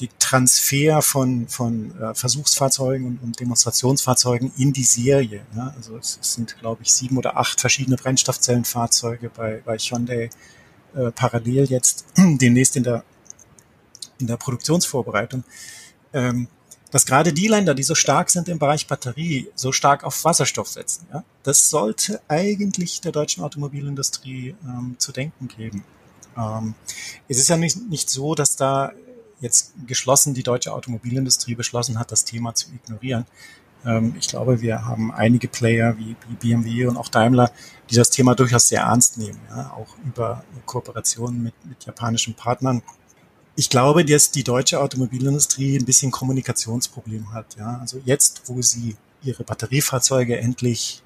die 0.00 0.08
Transfer 0.18 1.02
von, 1.02 1.46
von 1.48 1.94
äh, 2.00 2.14
Versuchsfahrzeugen 2.14 3.06
und, 3.06 3.22
und 3.22 3.40
Demonstrationsfahrzeugen 3.40 4.50
in 4.56 4.72
die 4.72 4.84
Serie. 4.84 5.42
Ja? 5.54 5.74
Also 5.76 5.96
es, 5.98 6.18
es 6.20 6.34
sind, 6.34 6.58
glaube 6.58 6.82
ich, 6.82 6.92
sieben 6.92 7.18
oder 7.18 7.36
acht 7.36 7.60
verschiedene 7.60 7.96
Brennstoffzellenfahrzeuge 7.96 9.30
bei, 9.30 9.62
bei 9.64 9.76
Hyundai 9.76 10.30
äh, 10.94 11.10
parallel 11.10 11.64
jetzt 11.64 12.06
demnächst 12.16 12.76
in 12.76 12.84
der, 12.84 13.04
in 14.18 14.26
der 14.26 14.38
Produktionsvorbereitung. 14.38 15.44
Ähm, 16.12 16.48
dass 16.90 17.06
gerade 17.06 17.32
die 17.32 17.48
Länder, 17.48 17.74
die 17.74 17.82
so 17.82 17.94
stark 17.94 18.30
sind 18.30 18.48
im 18.48 18.58
Bereich 18.58 18.86
Batterie, 18.86 19.48
so 19.54 19.72
stark 19.72 20.04
auf 20.04 20.24
Wasserstoff 20.24 20.68
setzen. 20.68 21.06
Ja? 21.12 21.24
Das 21.42 21.70
sollte 21.70 22.20
eigentlich 22.28 23.00
der 23.00 23.12
deutschen 23.12 23.44
Automobilindustrie 23.44 24.54
ähm, 24.64 24.96
zu 24.98 25.12
denken 25.12 25.48
geben. 25.48 25.84
Ähm, 26.36 26.74
es 27.28 27.38
ist 27.38 27.48
ja 27.48 27.56
nicht, 27.56 27.88
nicht 27.88 28.10
so, 28.10 28.34
dass 28.34 28.56
da 28.56 28.92
jetzt 29.40 29.72
geschlossen 29.86 30.34
die 30.34 30.42
deutsche 30.42 30.72
Automobilindustrie 30.72 31.54
beschlossen 31.54 31.98
hat, 31.98 32.12
das 32.12 32.24
Thema 32.24 32.54
zu 32.54 32.68
ignorieren. 32.72 33.26
Ähm, 33.84 34.14
ich 34.18 34.28
glaube, 34.28 34.60
wir 34.60 34.84
haben 34.84 35.12
einige 35.12 35.48
Player 35.48 35.96
wie, 35.98 36.16
wie 36.28 36.34
BMW 36.34 36.86
und 36.86 36.96
auch 36.96 37.08
Daimler, 37.08 37.50
die 37.90 37.96
das 37.96 38.10
Thema 38.10 38.34
durchaus 38.34 38.68
sehr 38.68 38.82
ernst 38.82 39.18
nehmen, 39.18 39.40
ja, 39.48 39.72
auch 39.72 39.96
über 40.04 40.44
Kooperationen 40.66 41.42
mit, 41.42 41.54
mit 41.64 41.84
japanischen 41.84 42.34
Partnern. 42.34 42.82
Ich 43.60 43.68
glaube, 43.68 44.06
dass 44.06 44.30
die 44.30 44.42
deutsche 44.42 44.80
Automobilindustrie 44.80 45.76
ein 45.76 45.84
bisschen 45.84 46.10
Kommunikationsproblem 46.10 47.34
hat. 47.34 47.58
Ja. 47.58 47.76
Also 47.78 48.00
jetzt, 48.06 48.44
wo 48.46 48.62
sie 48.62 48.96
ihre 49.22 49.44
Batteriefahrzeuge 49.44 50.38
endlich 50.38 51.02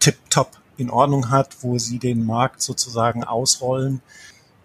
tip-top 0.00 0.50
in 0.76 0.90
Ordnung 0.90 1.30
hat, 1.30 1.56
wo 1.62 1.78
sie 1.78 1.98
den 1.98 2.26
Markt 2.26 2.60
sozusagen 2.60 3.24
ausrollen, 3.24 4.02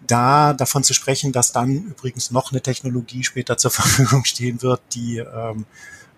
da 0.06 0.52
davon 0.52 0.84
zu 0.84 0.92
sprechen, 0.92 1.32
dass 1.32 1.50
dann 1.50 1.70
übrigens 1.70 2.30
noch 2.30 2.52
eine 2.52 2.60
Technologie 2.60 3.24
später 3.24 3.56
zur 3.56 3.70
Verfügung 3.80 4.26
stehen 4.26 4.60
wird, 4.60 4.82
die 4.92 5.16
ähm, 5.16 5.64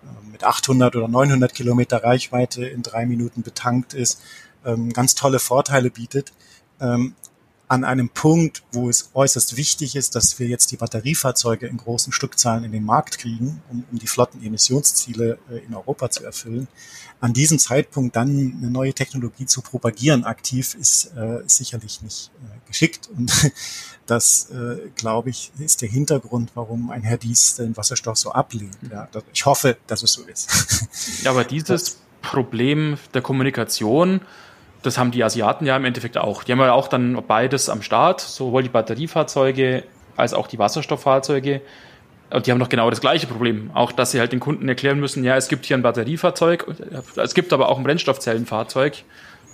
äh, 0.03 0.29
mit 0.29 0.43
800 0.43 0.93
oder 0.97 1.07
900 1.07 1.53
Kilometer 1.53 2.03
Reichweite 2.03 2.65
in 2.65 2.83
drei 2.83 3.05
Minuten 3.05 3.43
betankt 3.43 3.93
ist, 3.93 4.19
ähm, 4.65 4.91
ganz 4.91 5.15
tolle 5.15 5.39
Vorteile 5.39 5.89
bietet. 5.89 6.33
Ähm, 6.81 7.15
an 7.67 7.83
einem 7.83 8.09
Punkt, 8.09 8.63
wo 8.71 8.89
es 8.89 9.09
äußerst 9.13 9.57
wichtig 9.57 9.95
ist, 9.95 10.15
dass 10.15 10.37
wir 10.37 10.47
jetzt 10.47 10.71
die 10.71 10.77
Batteriefahrzeuge 10.77 11.65
in 11.67 11.77
großen 11.77 12.13
Stückzahlen 12.13 12.63
in 12.63 12.71
den 12.71 12.85
Markt 12.85 13.17
kriegen, 13.17 13.61
um, 13.69 13.83
um 13.91 13.99
die 13.99 14.07
Flottenemissionsziele 14.07 15.39
äh, 15.49 15.57
in 15.65 15.73
Europa 15.73 16.11
zu 16.11 16.23
erfüllen. 16.23 16.67
An 17.19 17.33
diesem 17.33 17.57
Zeitpunkt 17.57 18.15
dann 18.15 18.57
eine 18.57 18.69
neue 18.69 18.93
Technologie 18.93 19.45
zu 19.45 19.61
propagieren 19.61 20.23
aktiv 20.25 20.75
ist, 20.75 21.15
äh, 21.15 21.41
sicherlich 21.47 22.01
nicht 22.01 22.31
äh, 22.35 22.67
geschickt. 22.67 23.09
Und 23.15 23.31
das, 24.05 24.49
äh, 24.51 24.89
glaube 24.95 25.29
ich, 25.29 25.51
ist 25.57 25.81
der 25.81 25.89
Hintergrund, 25.89 26.51
warum 26.55 26.91
ein 26.91 27.01
Herr 27.01 27.17
Dies 27.17 27.55
den 27.55 27.75
Wasserstoff 27.77 28.17
so 28.17 28.33
ablehnt. 28.33 28.77
Ja, 28.91 29.07
ich 29.33 29.45
hoffe, 29.45 29.77
dass 29.87 30.03
es 30.03 30.13
so 30.13 30.23
ist. 30.23 31.23
Ja, 31.23 31.31
aber 31.31 31.45
dieses 31.45 31.67
das, 31.67 31.97
Problem 32.23 32.97
der 33.13 33.21
Kommunikation, 33.21 34.21
das 34.83 34.97
haben 34.97 35.11
die 35.11 35.23
Asiaten 35.23 35.65
ja 35.65 35.75
im 35.75 35.85
Endeffekt 35.85 36.17
auch. 36.17 36.43
Die 36.43 36.51
haben 36.51 36.59
ja 36.59 36.73
auch 36.73 36.87
dann 36.87 37.21
beides 37.27 37.69
am 37.69 37.81
Start, 37.81 38.21
sowohl 38.21 38.63
die 38.63 38.69
Batteriefahrzeuge 38.69 39.83
als 40.15 40.33
auch 40.33 40.47
die 40.47 40.59
Wasserstofffahrzeuge. 40.59 41.61
Und 42.29 42.47
die 42.47 42.51
haben 42.51 42.57
noch 42.57 42.69
genau 42.69 42.89
das 42.89 43.01
gleiche 43.01 43.27
Problem. 43.27 43.71
Auch, 43.73 43.91
dass 43.91 44.11
sie 44.11 44.19
halt 44.19 44.31
den 44.31 44.39
Kunden 44.39 44.67
erklären 44.67 44.99
müssen, 44.99 45.23
ja, 45.23 45.35
es 45.35 45.47
gibt 45.47 45.65
hier 45.65 45.77
ein 45.77 45.83
Batteriefahrzeug, 45.83 46.65
es 47.15 47.33
gibt 47.33 47.53
aber 47.53 47.69
auch 47.69 47.77
ein 47.77 47.83
Brennstoffzellenfahrzeug. 47.83 49.03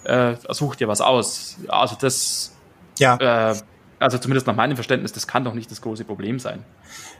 Äh, 0.05 0.35
such 0.49 0.75
dir 0.75 0.87
was 0.87 1.01
aus. 1.01 1.57
Also 1.67 1.97
das 1.99 2.55
ja. 2.99 3.51
Äh, 3.51 3.55
also 3.99 4.17
zumindest 4.17 4.47
nach 4.47 4.55
meinem 4.55 4.75
Verständnis, 4.75 5.11
das 5.11 5.27
kann 5.27 5.43
doch 5.43 5.53
nicht 5.53 5.69
das 5.69 5.81
große 5.81 6.05
Problem 6.05 6.39
sein. 6.39 6.63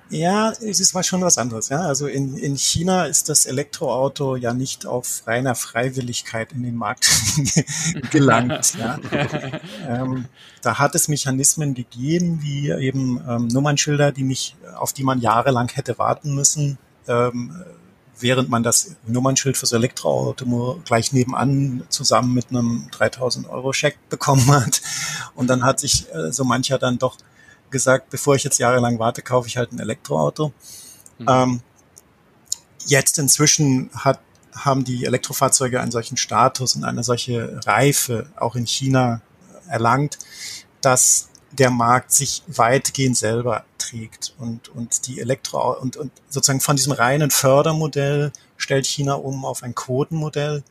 Ja, 0.10 0.52
es 0.52 0.80
ist 0.80 1.06
schon 1.06 1.22
was 1.22 1.38
anderes. 1.38 1.70
Ja, 1.70 1.82
also 1.82 2.08
in, 2.08 2.36
in 2.36 2.58
China 2.58 3.06
ist 3.06 3.30
das 3.30 3.46
Elektroauto 3.46 4.36
ja 4.36 4.54
nicht 4.54 4.86
auf 4.86 5.24
reiner 5.28 5.56
Freiwilligkeit 5.56 6.52
in 6.54 6.64
den 6.64 6.76
Markt 6.76 7.08
gelangt. 8.12 8.76
ja. 8.80 9.00
ähm, 9.88 10.26
da 10.62 10.80
hat 10.80 10.96
es 10.96 11.10
Mechanismen 11.10 11.76
gegeben, 11.76 12.40
wie 12.42 12.70
eben 12.70 13.22
ähm, 13.28 13.48
Nummernschilder, 13.48 14.12
die 14.12 14.24
nicht, 14.24 14.56
auf 14.76 14.94
die 14.94 15.04
man 15.04 15.20
jahrelang 15.20 15.70
hätte 15.70 16.00
warten 16.00 16.34
müssen, 16.34 16.78
ähm, 17.08 17.64
während 18.20 18.50
man 18.50 18.64
das 18.64 18.96
Nummernschild 19.08 19.58
fürs 19.58 19.72
Elektroauto 19.72 20.82
gleich 20.86 21.14
nebenan 21.14 21.84
zusammen 21.90 22.34
mit 22.34 22.50
einem 22.50 22.88
3000 22.92 23.50
Euro 23.50 23.74
Scheck 23.74 23.98
bekommen 24.10 24.52
hat. 24.52 24.82
Und 25.36 25.48
dann 25.48 25.64
hat 25.64 25.80
sich 25.80 26.08
äh, 26.14 26.32
so 26.32 26.44
mancher 26.44 26.78
dann 26.78 27.00
doch 27.00 27.18
gesagt, 27.70 28.10
bevor 28.10 28.36
ich 28.36 28.44
jetzt 28.44 28.60
jahrelang 28.60 29.00
warte, 29.00 29.22
kaufe 29.22 29.48
ich 29.48 29.58
halt 29.58 29.72
ein 29.72 29.80
Elektroauto. 29.80 30.54
Mhm. 31.20 31.26
Ähm, 31.30 31.62
jetzt 32.86 33.20
inzwischen 33.20 33.90
hat, 33.94 34.20
haben 34.54 34.84
die 34.84 35.06
Elektrofahrzeuge 35.06 35.80
einen 35.80 35.92
solchen 35.92 36.18
Status 36.18 36.76
und 36.76 36.84
eine 36.84 37.04
solche 37.04 37.60
Reife 37.66 38.30
auch 38.36 38.56
in 38.56 38.66
China 38.66 39.22
erlangt, 39.68 40.18
dass 40.82 41.30
der 41.52 41.70
Markt 41.70 42.12
sich 42.12 42.44
weitgehend 42.48 43.18
selber 43.18 43.66
trägt 43.90 44.34
und, 44.38 44.70
und 44.70 45.08
die 45.08 45.20
Elektro 45.20 45.74
und, 45.80 45.98
und 45.98 46.12
sozusagen 46.30 46.62
von 46.62 46.76
diesem 46.76 46.94
reinen 46.94 47.32
Fördermodell 47.32 48.32
stellt 48.58 48.86
China 48.86 49.14
um 49.14 49.46
auf 49.46 49.64
ein 49.64 49.76
Quotenmodell, 49.76 50.64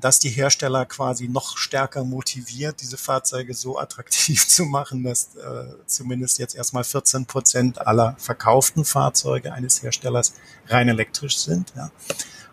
das 0.00 0.18
die 0.18 0.28
Hersteller 0.28 0.84
quasi 0.84 1.28
noch 1.28 1.56
stärker 1.56 2.04
motiviert, 2.04 2.80
diese 2.80 2.96
Fahrzeuge 2.96 3.54
so 3.54 3.78
attraktiv 3.78 4.46
zu 4.48 4.64
machen, 4.64 5.02
dass 5.02 5.34
äh, 5.36 5.74
zumindest 5.86 6.38
jetzt 6.38 6.54
erstmal 6.54 6.84
14 6.84 7.26
Prozent 7.26 7.86
aller 7.86 8.14
verkauften 8.18 8.84
Fahrzeuge 8.84 9.52
eines 9.52 9.82
Herstellers 9.82 10.34
rein 10.68 10.88
elektrisch 10.88 11.38
sind. 11.38 11.72
Ja. 11.76 11.90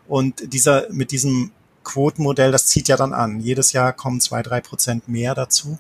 Und 0.08 0.54
dieser 0.54 0.92
mit 0.92 1.12
diesem 1.12 1.52
Quotenmodell, 1.84 2.52
das 2.52 2.68
zieht 2.68 2.88
ja 2.88 2.98
dann 2.98 3.14
an. 3.14 3.40
Jedes 3.40 3.74
Jahr 3.74 3.94
kommen 3.94 4.22
zwei, 4.22 4.42
drei 4.44 4.62
Prozent 4.62 5.08
mehr 5.08 5.36
dazu. 5.36 5.80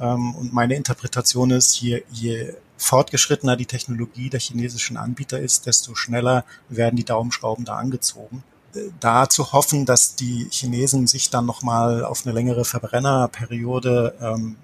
Ähm, 0.00 0.34
und 0.34 0.52
meine 0.52 0.74
Interpretation 0.74 1.50
ist, 1.50 1.80
je, 1.80 2.02
je 2.10 2.54
fortgeschrittener 2.78 3.56
die 3.56 3.66
Technologie 3.66 4.30
der 4.30 4.40
chinesischen 4.40 4.96
Anbieter 4.96 5.38
ist, 5.38 5.66
desto 5.66 5.94
schneller 5.94 6.44
werden 6.68 6.96
die 6.96 7.04
Daumenschrauben 7.04 7.64
da 7.64 7.76
angezogen. 7.76 8.42
Äh, 8.74 8.90
da 9.00 9.28
zu 9.28 9.52
hoffen, 9.52 9.84
dass 9.84 10.14
die 10.14 10.48
Chinesen 10.50 11.06
sich 11.06 11.28
dann 11.28 11.44
nochmal 11.44 12.04
auf 12.04 12.24
eine 12.24 12.34
längere 12.34 12.64
Verbrennerperiode 12.64 14.14
ähm, 14.20 14.56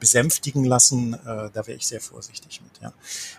besänftigen 0.00 0.64
lassen, 0.64 1.14
äh, 1.14 1.50
da 1.52 1.66
wäre 1.66 1.74
ich 1.74 1.86
sehr 1.86 2.00
vorsichtig 2.00 2.60
mit, 2.60 2.82
ja. 2.82 2.92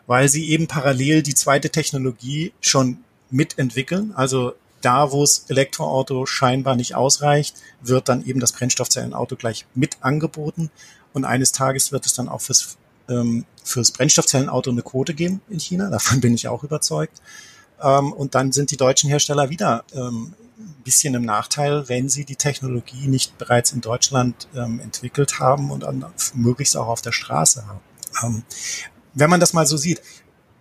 Weil 0.08 0.30
sie 0.30 0.50
eben 0.50 0.68
parallel 0.68 1.22
die 1.22 1.36
zweite 1.36 1.70
Technologie 1.70 2.54
schon 2.62 3.04
mitentwickeln. 3.30 4.14
Also 4.16 4.54
da, 4.80 5.12
wo 5.12 5.24
es 5.24 5.46
Elektroauto 5.50 6.26
scheinbar 6.26 6.76
nicht 6.76 6.96
ausreicht, 6.96 7.56
wird 7.82 8.08
dann 8.08 8.26
eben 8.26 8.40
das 8.40 8.54
Brennstoffzellenauto 8.54 9.36
gleich 9.36 9.66
mit 9.76 9.98
angeboten. 10.02 10.72
Und 11.14 11.26
eines 11.26 11.52
Tages 11.52 11.92
wird 11.92 12.06
es 12.06 12.14
dann 12.14 12.30
auch 12.30 12.42
fürs, 12.42 12.78
ähm, 13.10 13.46
fürs 13.64 13.92
Brennstoffzellenauto 13.92 14.70
eine 14.70 14.82
Quote 14.82 15.14
geben 15.14 15.42
in 15.50 15.60
China. 15.60 15.90
Davon 15.90 16.22
bin 16.22 16.34
ich 16.34 16.48
auch 16.48 16.64
überzeugt. 16.64 17.22
Ähm, 17.82 18.14
und 18.14 18.36
dann 18.36 18.52
sind 18.52 18.72
die 18.72 18.78
deutschen 18.78 19.10
Hersteller 19.10 19.50
wieder 19.50 19.84
ähm, 19.94 20.34
ein 20.58 20.84
bisschen 20.84 21.14
im 21.16 21.26
Nachteil, 21.26 21.90
wenn 21.90 22.10
sie 22.10 22.26
die 22.26 22.36
Technologie 22.36 23.08
nicht 23.08 23.38
bereits 23.38 23.72
in 23.72 23.82
Deutschland 23.82 24.48
ähm, 24.56 24.80
entwickelt 24.80 25.40
haben 25.40 25.72
und 25.72 25.84
dann 25.84 26.06
möglichst 26.34 26.78
auch 26.78 26.88
auf 26.88 27.02
der 27.02 27.12
Straße 27.12 27.66
haben. 27.68 27.80
Ähm, 28.24 28.44
wenn 29.14 29.30
man 29.30 29.40
das 29.40 29.54
mal 29.54 29.66
so 29.66 29.78
sieht, 29.78 30.02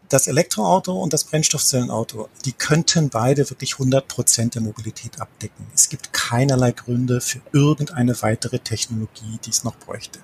das 0.09 0.27
Elektroauto 0.27 0.93
und 1.01 1.15
das 1.15 1.25
Brennstoffzellenauto, 1.25 2.29
die 2.45 2.53
könnten 2.53 3.09
beide 3.09 3.49
wirklich 3.49 3.75
100 3.75 4.09
Prozent 4.09 4.55
der 4.55 4.63
Mobilität 4.63 5.19
abdecken. 5.21 5.67
Es 5.75 5.89
gibt 5.89 6.13
keinerlei 6.13 6.73
Gründe 6.73 7.23
für 7.23 7.41
irgendeine 7.53 8.21
weitere 8.21 8.59
Technologie, 8.59 9.39
die 9.43 9.51
es 9.51 9.65
noch 9.65 9.77
bräuchte 9.77 10.21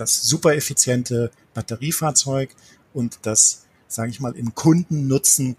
das 0.00 0.22
super 0.22 0.54
effiziente 0.54 1.30
Batteriefahrzeug 1.54 2.54
und 2.94 3.18
das, 3.22 3.66
sage 3.88 4.10
ich 4.10 4.20
mal, 4.20 4.34
im 4.36 4.54
Kundennutzen 4.54 5.56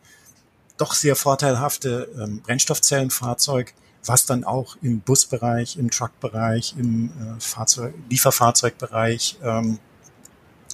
doch 0.78 0.94
sehr 0.94 1.16
vorteilhafte 1.16 2.10
ähm, 2.20 2.42
Brennstoffzellenfahrzeug, 2.42 3.74
was 4.04 4.26
dann 4.26 4.44
auch 4.44 4.78
im 4.82 5.02
Busbereich, 5.02 5.78
im 5.78 5.92
Truckbereich, 5.92 6.76
im 6.78 7.10
äh, 7.10 7.40
Fahrzeug, 7.40 7.94
Lieferfahrzeugbereich 8.10 9.38
ähm, 9.44 9.78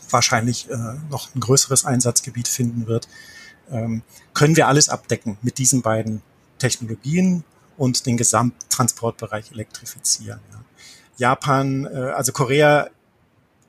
wahrscheinlich 0.10 0.70
äh, 0.70 0.78
noch 1.10 1.36
ein 1.36 1.42
größeres 1.42 1.84
Einsatzgebiet 1.84 2.48
finden 2.48 2.88
wird, 2.88 3.10
ähm, 3.70 4.02
können 4.34 4.56
wir 4.56 4.68
alles 4.68 4.88
abdecken 4.88 5.38
mit 5.42 5.58
diesen 5.58 5.82
beiden 5.82 6.22
Technologien 6.58 7.44
und 7.76 8.06
den 8.06 8.16
Gesamttransportbereich 8.16 9.52
elektrifizieren. 9.52 10.40
Ja. 10.52 10.64
Japan, 11.18 11.86
äh, 11.86 12.12
also 12.12 12.32
Korea 12.32 12.90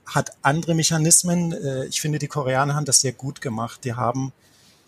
hat 0.09 0.33
andere 0.43 0.75
Mechanismen. 0.75 1.53
Äh, 1.53 1.87
ich 1.87 2.01
finde, 2.01 2.19
die 2.19 2.29
Koreaner 2.29 2.75
haben 2.75 2.85
das 2.85 3.01
sehr 3.01 3.13
gut 3.13 3.41
gemacht. 3.41 3.85
Die 3.85 3.95
haben 3.95 4.33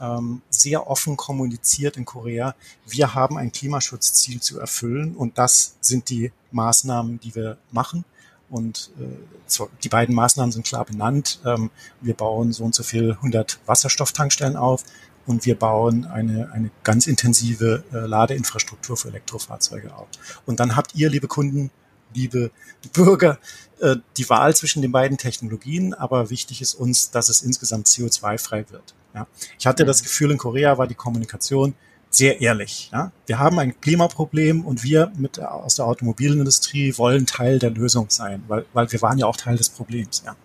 ähm, 0.00 0.42
sehr 0.48 0.88
offen 0.88 1.16
kommuniziert 1.16 1.96
in 1.96 2.04
Korea. 2.04 2.54
Wir 2.87 3.14
haben 3.14 3.37
ein 3.37 3.52
Klimaschutzziel 3.52 4.40
zu 4.40 4.59
erfüllen 4.59 5.14
und 5.14 5.38
das 5.38 5.76
sind 5.80 6.09
die 6.09 6.33
Maßnahmen, 6.50 7.20
die 7.20 7.35
wir 7.35 7.59
machen. 7.70 8.04
Und 8.48 8.90
äh, 8.98 9.61
die 9.85 9.88
beiden 9.88 10.14
Maßnahmen 10.14 10.50
sind 10.50 10.66
klar 10.66 10.85
benannt. 10.85 11.40
Ähm, 11.44 11.70
wir 12.00 12.14
bauen 12.14 12.52
so 12.52 12.64
und 12.64 12.74
so 12.74 12.83
viel 12.83 13.12
100 13.12 13.61
Wasserstofftankstellen 13.66 14.56
auf 14.56 14.85
und 15.26 15.46
wir 15.46 15.56
bauen 15.56 16.06
eine, 16.06 16.50
eine 16.52 16.70
ganz 16.83 17.06
intensive 17.06 17.85
äh, 17.92 17.98
Ladeinfrastruktur 17.98 18.96
für 18.96 19.09
Elektrofahrzeuge 19.09 19.94
auf. 19.94 20.09
Und 20.46 20.59
dann 20.59 20.74
habt 20.74 20.96
ihr, 20.96 21.11
liebe 21.11 21.28
Kunden, 21.28 21.70
liebe 22.14 22.51
Bürger, 22.92 23.38
äh, 23.81 23.96
die 24.16 24.29
Wahl 24.29 24.55
zwischen 24.55 24.83
den 24.83 24.92
beiden 24.92 25.18
Technologien, 25.18 25.94
aber 25.94 26.31
wichtig 26.31 26.61
ist 26.61 26.75
uns, 26.75 27.11
dass 27.11 27.29
es 27.29 27.42
insgesamt 27.42 27.87
CO2-frei 27.87 28.66
wird. 28.70 28.94
Ja. 29.14 29.27
Ich 29.59 29.66
hatte 29.66 29.85
das 29.85 30.03
Gefühl, 30.03 30.31
in 30.31 30.38
Korea 30.38 30.79
war 30.79 30.87
die 30.87 30.94
Kommunikation 30.94 31.75
sehr 32.11 32.40
ehrlich. 32.40 32.90
Ja. 32.92 33.12
Wir 33.27 33.38
haben 33.38 33.59
ein 33.59 33.81
Klimaproblem 33.81 34.64
und 34.64 34.83
wir 34.83 35.12
mit 35.16 35.38
aus 35.40 35.77
der 35.77 35.87
Automobilindustrie 35.87 36.96
wollen 36.99 37.27
Teil 37.27 37.59
der 37.59 37.70
Lösung 37.70 38.07
sein, 38.11 38.42
weil, 38.49 38.66
weil 38.73 38.90
wir 38.90 39.01
waren 39.03 39.18
ja 39.18 39.27
auch 39.27 39.37
Teil 39.37 39.57
des 39.57 39.68
Problems. 39.68 40.23
Ja. 40.27 40.37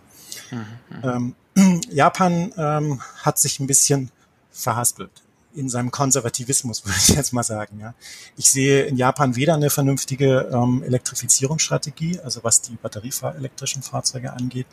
Mhm. 0.52 1.36
Ähm, 1.56 1.82
Japan 1.90 2.54
ähm, 2.58 3.02
hat 3.24 3.40
sich 3.40 3.60
ein 3.60 3.68
bisschen 3.68 4.12
verhaspelt 4.52 5.25
in 5.56 5.70
seinem 5.70 5.92
Konservativismus, 5.92 6.86
würde 6.86 6.98
ich 6.98 7.16
jetzt 7.16 7.34
mal 7.34 7.44
sagen. 7.44 7.80
Ja. 7.80 7.94
Ich 8.38 8.52
sehe 8.52 8.84
in 8.84 8.98
Japan 8.98 9.36
weder 9.36 9.56
eine 9.56 9.70
vernünftige 9.70 10.50
ähm, 10.52 10.84
Elektrifizierungsstrategie, 10.84 12.20
also 12.20 12.44
was 12.44 12.62
die 12.62 12.76
batterieelektrischen 12.76 13.82
Fahrzeuge 13.82 14.34
angeht, 14.34 14.68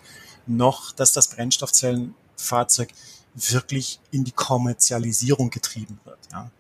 noch, 0.46 0.92
dass 0.92 1.12
das 1.12 1.28
Brennstoffzellenfahrzeug 1.28 2.88
wirklich 3.34 4.00
in 4.10 4.24
die 4.24 4.32
Kommerzialisierung 4.32 5.50
getrieben 5.50 6.00
wird. 6.04 6.18
Ja. 6.32 6.50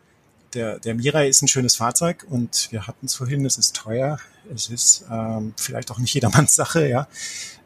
Der, 0.54 0.78
der 0.78 0.94
Mirai 0.94 1.28
ist 1.28 1.42
ein 1.42 1.48
schönes 1.48 1.76
Fahrzeug 1.76 2.26
und 2.28 2.70
wir 2.70 2.86
hatten 2.86 3.06
es 3.06 3.14
vorhin, 3.14 3.44
es 3.46 3.56
ist 3.56 3.74
teuer, 3.74 4.18
es 4.54 4.68
ist 4.68 5.06
ähm, 5.10 5.54
vielleicht 5.56 5.90
auch 5.90 5.98
nicht 5.98 6.12
jedermanns 6.12 6.54
Sache, 6.54 6.88
ja. 6.88 7.08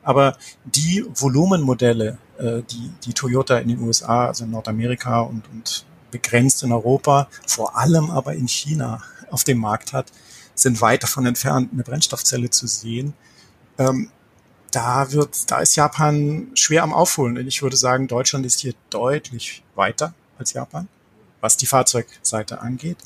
Aber 0.02 0.36
die 0.64 1.04
Volumenmodelle, 1.14 2.18
äh, 2.38 2.62
die, 2.62 2.92
die 3.04 3.12
Toyota 3.12 3.58
in 3.58 3.68
den 3.68 3.80
USA, 3.80 4.26
also 4.26 4.44
in 4.44 4.52
Nordamerika 4.52 5.20
und, 5.20 5.48
und 5.50 5.84
begrenzt 6.16 6.62
in 6.62 6.72
Europa, 6.72 7.28
vor 7.46 7.76
allem 7.76 8.10
aber 8.10 8.34
in 8.34 8.48
China 8.48 9.02
auf 9.30 9.44
dem 9.44 9.58
Markt 9.58 9.92
hat, 9.92 10.06
sind 10.54 10.80
weit 10.80 11.02
davon 11.02 11.26
entfernt, 11.26 11.70
eine 11.72 11.82
Brennstoffzelle 11.82 12.48
zu 12.50 12.66
sehen. 12.66 13.12
Ähm, 13.78 14.10
da 14.70 15.12
wird, 15.12 15.50
da 15.50 15.60
ist 15.60 15.76
Japan 15.76 16.48
schwer 16.54 16.82
am 16.82 16.92
Aufholen. 16.92 17.36
Und 17.36 17.46
ich 17.46 17.62
würde 17.62 17.76
sagen, 17.76 18.08
Deutschland 18.08 18.46
ist 18.46 18.60
hier 18.60 18.74
deutlich 18.90 19.62
weiter 19.74 20.14
als 20.38 20.54
Japan, 20.54 20.88
was 21.40 21.56
die 21.56 21.66
Fahrzeugseite 21.66 22.60
angeht. 22.60 22.98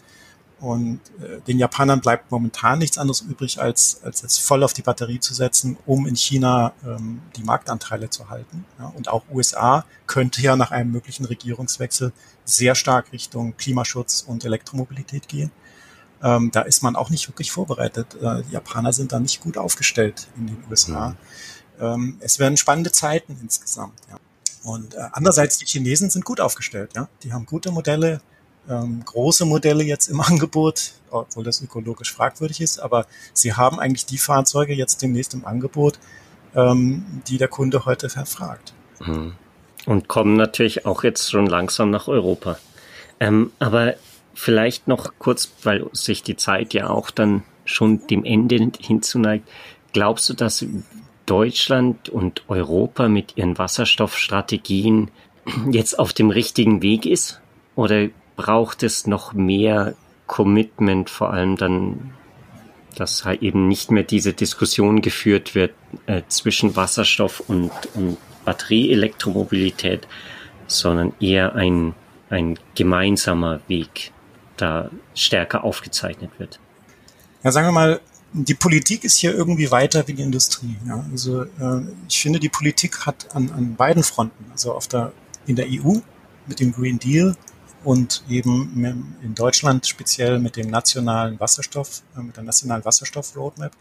Und 0.61 1.01
äh, 1.21 1.41
den 1.47 1.59
Japanern 1.59 2.01
bleibt 2.01 2.31
momentan 2.31 2.79
nichts 2.79 2.99
anderes 2.99 3.23
übrig, 3.23 3.61
als, 3.61 4.03
als 4.05 4.21
jetzt 4.21 4.41
voll 4.41 4.63
auf 4.63 4.75
die 4.75 4.83
Batterie 4.83 5.19
zu 5.19 5.33
setzen, 5.33 5.79
um 5.87 6.07
in 6.07 6.17
China 6.17 6.75
ähm, 6.85 7.23
die 7.37 7.43
Marktanteile 7.43 8.11
zu 8.11 8.29
halten. 8.29 8.67
Ja, 8.79 8.93
und 8.95 9.09
auch 9.09 9.25
USA 9.33 9.87
könnte 10.07 10.43
ja 10.43 10.57
nach 10.57 10.71
einem 10.71 10.93
möglichen 10.93 11.25
Regierungswechsel 11.25 12.13
sehr 12.45 12.75
stark 12.75 13.13
Richtung 13.13 13.57
Klimaschutz 13.57 14.23
und 14.27 14.45
Elektromobilität 14.45 15.29
gehen. 15.29 15.51
Ähm, 16.23 16.51
da 16.53 16.61
ist 16.61 16.83
man 16.83 16.95
auch 16.95 17.09
nicht 17.09 17.27
wirklich 17.29 17.51
vorbereitet. 17.51 18.15
Äh, 18.21 18.43
die 18.43 18.53
Japaner 18.53 18.93
sind 18.93 19.13
da 19.13 19.21
nicht 19.21 19.41
gut 19.41 19.57
aufgestellt 19.57 20.29
in 20.37 20.49
den 20.49 20.63
USA. 20.69 21.11
Mhm. 21.11 21.17
Ähm, 21.81 22.17
es 22.21 22.39
werden 22.39 22.59
spannende 22.59 22.93
Zeiten 22.93 23.39
insgesamt. 23.41 23.99
Ja. 24.11 24.19
Und 24.63 24.95
äh, 24.95 25.09
andererseits, 25.13 25.57
die 25.57 25.65
Chinesen 25.65 26.11
sind 26.11 26.27
gut 26.27 26.41
aufgestellt. 26.41 26.91
Ja? 26.95 27.09
Die 27.23 27.33
haben 27.33 27.47
gute 27.47 27.73
Modelle, 27.73 28.21
ähm, 28.71 29.03
große 29.05 29.45
Modelle 29.45 29.85
jetzt 29.85 30.09
im 30.09 30.21
Angebot, 30.21 30.93
obwohl 31.11 31.45
das 31.45 31.61
ökologisch 31.61 32.13
fragwürdig 32.13 32.61
ist, 32.61 32.79
aber 32.79 33.07
sie 33.33 33.55
haben 33.55 33.81
eigentlich 33.81 34.07
die 34.07 34.19
Fahrzeuge 34.19 34.75
jetzt 34.75 35.03
demnächst 35.03 35.35
im 35.35 35.45
Angebot, 35.45 35.99
ähm, 36.55 37.05
die 37.29 37.39
der 37.39 37.49
Kunde 37.49 37.85
heute 37.85 38.09
verfragt. 38.09 38.73
Mhm. 39.01 39.35
Und 39.87 40.09
kommen 40.09 40.37
natürlich 40.37 40.87
auch 40.87 41.05
jetzt 41.05 41.31
schon 41.31 41.47
langsam 41.47 41.91
nach 41.91 42.07
Europa. 42.07 42.59
Ähm, 43.19 43.51
aber 43.59 43.95
vielleicht 44.35 44.89
noch 44.89 45.13
kurz, 45.19 45.51
weil 45.63 45.87
sich 45.93 46.23
die 46.23 46.37
Zeit 46.37 46.75
ja 46.75 46.91
auch 46.91 47.11
dann 47.11 47.43
schon 47.65 48.07
dem 48.07 48.25
Ende 48.25 48.73
hinzuneigt. 48.79 49.49
Glaubst 49.93 50.29
du, 50.29 50.35
dass 50.35 50.65
Deutschland 51.27 52.09
und 52.09 52.43
Europa 52.49 53.09
mit 53.09 53.37
ihren 53.37 53.57
Wasserstoffstrategien 53.59 55.11
jetzt 55.71 55.99
auf 55.99 56.13
dem 56.13 56.31
richtigen 56.31 56.83
Weg 56.83 57.07
ist? 57.07 57.41
Oder 57.75 58.09
braucht 58.41 58.83
es 58.83 59.07
noch 59.07 59.35
mehr 59.35 59.95
Commitment, 60.27 61.11
vor 61.11 61.31
allem 61.31 61.57
dann, 61.57 62.15
dass 62.97 63.27
halt 63.27 63.43
eben 63.43 63.69
nicht 63.69 63.91
mehr 63.91 64.03
diese 64.03 64.33
Diskussion 64.33 65.03
geführt 65.03 65.55
wird 65.55 65.75
äh, 66.07 66.23
zwischen 66.29 66.75
Wasserstoff 66.75 67.41
und, 67.41 67.71
und 67.95 68.17
Batterieelektromobilität, 68.47 70.09
sondern 70.69 71.13
eher 71.21 71.55
ein, 71.55 71.95
ein 72.31 72.59
gemeinsamer 72.75 73.61
Weg 73.69 74.13
da 74.57 74.91
stärker 75.15 75.63
aufgezeichnet 75.63 76.31
wird. 76.39 76.61
Ja, 77.43 77.53
sagen 77.53 77.69
wir 77.69 77.73
mal, 77.73 78.01
die 78.33 78.55
Politik 78.55 79.05
ist 79.05 79.19
hier 79.19 79.35
irgendwie 79.35 79.71
weiter 79.71 80.09
wie 80.09 80.15
die 80.15 80.23
Industrie. 80.23 80.77
Ja? 80.87 81.05
Also 81.13 81.43
äh, 81.43 81.83
ich 82.09 82.19
finde, 82.23 82.41
die 82.41 82.49
Politik 82.49 83.05
hat 83.05 83.35
an, 83.37 83.51
an 83.51 83.75
beiden 83.77 84.03
Fronten, 84.03 84.47
also 84.51 84.73
auf 84.73 84.89
der 84.89 85.13
in 85.47 85.57
der 85.57 85.67
EU 85.69 85.99
mit 86.47 86.61
dem 86.61 86.73
Green 86.73 86.99
Deal 86.99 87.37
und 87.85 88.23
eben 88.29 89.17
in 89.23 89.35
Deutschland 89.35 89.87
speziell 89.87 90.39
mit 90.39 90.57
dem 90.57 90.69
nationalen 90.69 91.41
Wasserstoff, 91.41 92.03
äh, 92.17 92.21
mit 92.21 92.37
der 92.37 92.45
nationalen 92.45 92.85
Wasserstoff-Roadmap. 92.85 93.73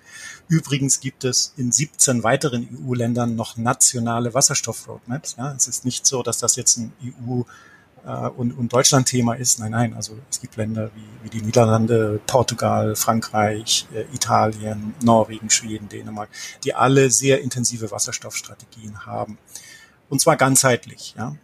Übrigens 0.47 0.99
gibt 0.99 1.23
es 1.23 1.53
in 1.57 1.71
17 1.71 2.23
weiteren 2.23 2.67
EU-Ländern 2.87 3.35
noch 3.35 3.57
nationale 3.57 4.33
Wasserstoff-Roadmaps. 4.33 5.35
Ja, 5.37 5.53
es 5.53 5.67
ist 5.67 5.85
nicht 5.85 6.05
so, 6.05 6.23
dass 6.23 6.37
das 6.37 6.55
jetzt 6.55 6.77
ein 6.77 6.93
EU- 7.03 7.43
äh, 8.05 8.27
und, 8.29 8.53
und 8.53 8.71
Deutschland-Thema 8.71 9.33
ist. 9.33 9.59
Nein, 9.59 9.71
nein, 9.71 9.93
also 9.93 10.17
es 10.29 10.39
gibt 10.39 10.55
Länder 10.55 10.91
wie, 10.95 11.25
wie 11.25 11.29
die 11.29 11.41
Niederlande, 11.41 12.19
Portugal, 12.25 12.95
Frankreich, 12.95 13.87
äh, 13.93 14.03
Italien, 14.13 14.93
Norwegen, 15.03 15.49
Schweden, 15.49 15.89
Dänemark, 15.89 16.29
die 16.63 16.73
alle 16.73 17.09
sehr 17.11 17.41
intensive 17.41 17.91
Wasserstoffstrategien 17.91 19.05
haben. 19.05 19.37
Und 20.09 20.21
zwar 20.21 20.37
ganzheitlich. 20.37 21.13
Ja. 21.17 21.35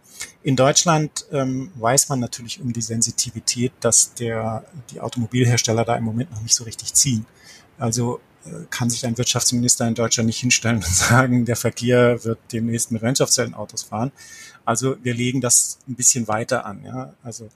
In 0.43 0.55
Deutschland 0.55 1.25
ähm, 1.31 1.71
weiß 1.75 2.09
man 2.09 2.19
natürlich 2.19 2.61
um 2.61 2.71
die 2.71 2.81
Sensitivität, 2.81 3.71
dass 3.79 4.13
der, 4.13 4.63
die 4.91 4.99
Automobilhersteller 4.99 5.85
da 5.85 5.95
im 5.95 6.03
Moment 6.03 6.31
noch 6.31 6.41
nicht 6.41 6.55
so 6.55 6.63
richtig 6.63 6.93
ziehen. 6.93 7.25
Also 7.77 8.19
äh, 8.45 8.65
kann 8.69 8.89
sich 8.89 9.05
ein 9.05 9.17
Wirtschaftsminister 9.17 9.87
in 9.87 9.95
Deutschland 9.95 10.27
nicht 10.27 10.39
hinstellen 10.39 10.77
und 10.77 10.85
sagen, 10.95 11.45
der 11.45 11.55
Verkehr 11.55 12.23
wird 12.23 12.39
demnächst 12.51 12.91
mit 12.91 13.01
Brennstoffzellenautos 13.01 13.83
fahren. 13.83 14.11
Also 14.63 14.97
wir 15.03 15.13
legen 15.13 15.41
das 15.41 15.79
ein 15.87 15.95
bisschen 15.95 16.27
weiter 16.27 16.65
an. 16.65 16.83
Ja? 16.83 17.13
Also 17.23 17.49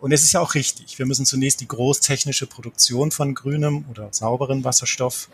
und 0.00 0.12
es 0.12 0.22
ist 0.22 0.32
ja 0.32 0.40
auch 0.40 0.54
richtig. 0.54 0.98
Wir 0.98 1.06
müssen 1.06 1.26
zunächst 1.26 1.60
die 1.60 1.66
großtechnische 1.66 2.46
Produktion 2.46 3.10
von 3.10 3.34
grünem 3.34 3.84
oder 3.90 4.08
sauberen 4.12 4.62
Wasserstoff 4.64 5.28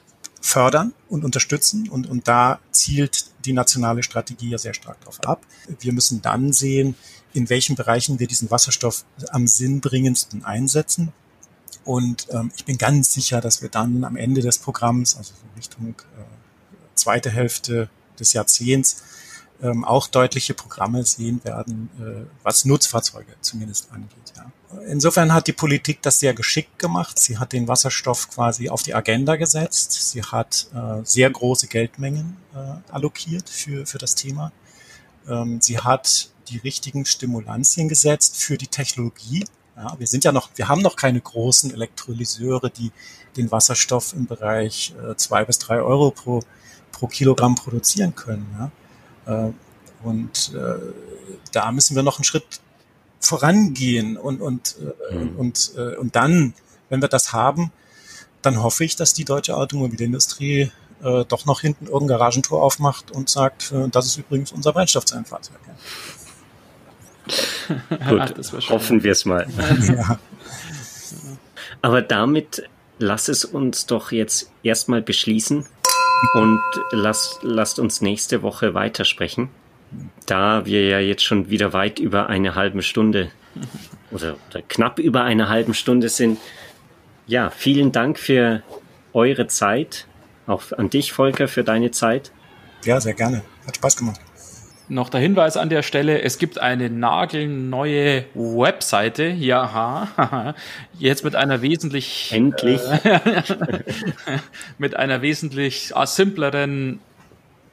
fördern 0.44 0.92
und 1.08 1.24
unterstützen. 1.24 1.88
Und, 1.88 2.06
und 2.06 2.28
da 2.28 2.60
zielt 2.70 3.30
die 3.46 3.54
nationale 3.54 4.02
Strategie 4.02 4.50
ja 4.50 4.58
sehr 4.58 4.74
stark 4.74 5.00
darauf 5.00 5.24
ab. 5.24 5.46
Wir 5.80 5.94
müssen 5.94 6.20
dann 6.20 6.52
sehen, 6.52 6.96
in 7.32 7.48
welchen 7.48 7.76
Bereichen 7.76 8.20
wir 8.20 8.26
diesen 8.26 8.50
Wasserstoff 8.50 9.06
am 9.30 9.48
sinnbringendsten 9.48 10.44
einsetzen. 10.44 11.14
Und 11.86 12.28
ähm, 12.30 12.52
ich 12.56 12.66
bin 12.66 12.76
ganz 12.76 13.12
sicher, 13.14 13.40
dass 13.40 13.62
wir 13.62 13.70
dann 13.70 14.04
am 14.04 14.16
Ende 14.16 14.42
des 14.42 14.58
Programms, 14.58 15.16
also 15.16 15.32
Richtung 15.56 15.94
äh, 16.18 16.24
zweite 16.94 17.30
Hälfte 17.30 17.88
des 18.20 18.34
Jahrzehnts, 18.34 19.02
ähm, 19.62 19.82
auch 19.82 20.08
deutliche 20.08 20.52
Programme 20.52 21.06
sehen 21.06 21.42
werden, 21.42 21.88
äh, 21.98 22.26
was 22.42 22.66
Nutzfahrzeuge 22.66 23.32
zumindest 23.40 23.90
angeht. 23.92 24.34
Ja. 24.36 24.52
Insofern 24.86 25.32
hat 25.32 25.46
die 25.46 25.52
Politik 25.52 26.02
das 26.02 26.20
sehr 26.20 26.34
geschickt 26.34 26.78
gemacht. 26.78 27.18
Sie 27.18 27.38
hat 27.38 27.52
den 27.52 27.68
Wasserstoff 27.68 28.30
quasi 28.30 28.68
auf 28.68 28.82
die 28.82 28.94
Agenda 28.94 29.36
gesetzt. 29.36 30.10
Sie 30.10 30.22
hat 30.22 30.68
äh, 30.74 31.04
sehr 31.04 31.30
große 31.30 31.66
Geldmengen 31.66 32.36
äh, 32.54 32.92
allokiert 32.92 33.48
für, 33.48 33.86
für 33.86 33.98
das 33.98 34.14
Thema. 34.14 34.52
Ähm, 35.28 35.60
sie 35.60 35.78
hat 35.78 36.30
die 36.48 36.58
richtigen 36.58 37.06
Stimulantien 37.06 37.88
gesetzt 37.88 38.36
für 38.36 38.58
die 38.58 38.66
Technologie. 38.66 39.44
Ja, 39.76 39.96
wir 39.98 40.06
sind 40.06 40.24
ja 40.24 40.32
noch, 40.32 40.50
wir 40.54 40.68
haben 40.68 40.82
noch 40.82 40.96
keine 40.96 41.20
großen 41.20 41.72
Elektrolyseure, 41.72 42.70
die 42.70 42.92
den 43.36 43.50
Wasserstoff 43.50 44.12
im 44.12 44.26
Bereich 44.26 44.94
äh, 45.02 45.16
zwei 45.16 45.44
bis 45.44 45.58
drei 45.58 45.80
Euro 45.80 46.10
pro, 46.10 46.42
pro 46.92 47.06
Kilogramm 47.06 47.54
produzieren 47.54 48.14
können. 48.14 48.70
Ja. 49.26 49.48
Äh, 49.48 49.52
und 50.04 50.52
äh, 50.54 50.74
da 51.52 51.72
müssen 51.72 51.96
wir 51.96 52.02
noch 52.02 52.18
einen 52.18 52.24
Schritt 52.24 52.60
vorangehen 53.20 54.16
und, 54.16 54.40
und, 54.40 54.76
äh, 55.10 55.14
mhm. 55.14 55.36
und, 55.36 55.72
äh, 55.76 55.96
und 55.96 56.16
dann, 56.16 56.54
wenn 56.88 57.00
wir 57.00 57.08
das 57.08 57.32
haben, 57.32 57.72
dann 58.42 58.62
hoffe 58.62 58.84
ich, 58.84 58.96
dass 58.96 59.14
die 59.14 59.24
deutsche 59.24 59.56
Automobilindustrie 59.56 60.70
äh, 61.02 61.24
doch 61.24 61.46
noch 61.46 61.60
hinten 61.60 61.86
irgendein 61.86 62.18
Garagentor 62.18 62.62
aufmacht 62.62 63.10
und 63.10 63.30
sagt, 63.30 63.72
äh, 63.72 63.88
das 63.88 64.06
ist 64.06 64.18
übrigens 64.18 64.52
unser 64.52 64.72
Brennstoffzellenfahrzeug. 64.72 65.56
Ja. 65.66 65.74
Gut, 68.10 68.68
hoffen 68.68 69.02
wir 69.02 69.12
es 69.12 69.24
mal. 69.24 69.46
ja. 69.88 70.18
Aber 71.80 72.02
damit 72.02 72.68
lass 72.98 73.28
es 73.28 73.44
uns 73.44 73.86
doch 73.86 74.12
jetzt 74.12 74.50
erstmal 74.62 75.02
beschließen 75.02 75.66
und 76.34 76.60
lass, 76.90 77.38
lasst 77.42 77.78
uns 77.78 78.00
nächste 78.00 78.42
Woche 78.42 78.74
weitersprechen 78.74 79.48
da 80.26 80.64
wir 80.66 80.86
ja 80.86 80.98
jetzt 80.98 81.24
schon 81.24 81.50
wieder 81.50 81.72
weit 81.72 81.98
über 81.98 82.28
eine 82.28 82.54
halbe 82.54 82.82
Stunde 82.82 83.30
oder, 84.10 84.36
oder 84.50 84.62
knapp 84.62 84.98
über 84.98 85.24
eine 85.24 85.48
halbe 85.48 85.74
Stunde 85.74 86.08
sind, 86.08 86.38
ja, 87.26 87.50
vielen 87.50 87.92
Dank 87.92 88.18
für 88.18 88.62
eure 89.12 89.46
Zeit. 89.46 90.06
Auch 90.46 90.72
an 90.72 90.90
dich, 90.90 91.12
Volker, 91.12 91.48
für 91.48 91.64
deine 91.64 91.90
Zeit. 91.90 92.32
Ja, 92.84 93.00
sehr 93.00 93.14
gerne. 93.14 93.42
Hat 93.66 93.76
Spaß 93.76 93.96
gemacht. 93.96 94.20
Noch 94.88 95.08
der 95.08 95.20
Hinweis 95.20 95.56
an 95.56 95.70
der 95.70 95.82
Stelle, 95.82 96.20
es 96.20 96.36
gibt 96.36 96.58
eine 96.58 96.90
nagelneue 96.90 98.26
Webseite, 98.34 99.24
ja, 99.24 100.54
jetzt 100.98 101.24
mit 101.24 101.34
einer 101.34 101.62
wesentlich 101.62 102.30
endlich 102.30 102.82
äh, 103.02 103.18
mit 104.78 104.94
einer 104.94 105.22
wesentlich 105.22 105.94
simpleren 106.04 107.00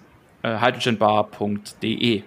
äh, 0.43 0.61
hydrogenbar.de. 0.61 2.23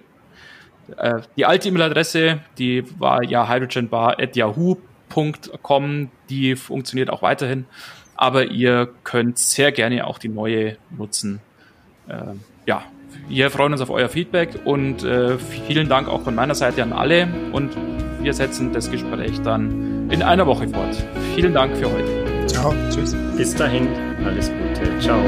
Äh, 0.96 1.20
die 1.36 1.46
alte 1.46 1.68
E-Mail-Adresse, 1.68 2.40
die 2.58 2.84
war 2.98 3.22
ja 3.22 3.48
hydrogenbar 3.48 4.18
at 4.20 4.36
yahoo.com, 4.36 6.10
die 6.28 6.56
funktioniert 6.56 7.10
auch 7.10 7.22
weiterhin, 7.22 7.66
aber 8.16 8.46
ihr 8.46 8.92
könnt 9.04 9.38
sehr 9.38 9.72
gerne 9.72 10.06
auch 10.06 10.18
die 10.18 10.28
neue 10.28 10.76
nutzen. 10.90 11.40
Äh, 12.08 12.34
ja, 12.66 12.84
wir 13.30 13.50
freuen 13.50 13.72
uns 13.72 13.80
auf 13.80 13.90
euer 13.90 14.08
Feedback 14.08 14.50
und 14.64 15.04
äh, 15.04 15.38
vielen 15.38 15.88
Dank 15.88 16.08
auch 16.08 16.22
von 16.22 16.34
meiner 16.34 16.54
Seite 16.54 16.82
an 16.82 16.92
alle 16.92 17.28
und 17.52 17.70
wir 18.20 18.34
setzen 18.34 18.72
das 18.72 18.90
Gespräch 18.90 19.40
dann 19.42 20.10
in 20.10 20.22
einer 20.22 20.46
Woche 20.46 20.68
fort. 20.68 20.96
Vielen 21.34 21.54
Dank 21.54 21.76
für 21.76 21.90
heute. 21.90 22.46
Ciao, 22.46 22.74
tschüss. 22.90 23.16
Bis 23.36 23.54
dahin, 23.54 23.88
alles 24.24 24.50
Gute. 24.50 24.98
Ciao. 24.98 25.20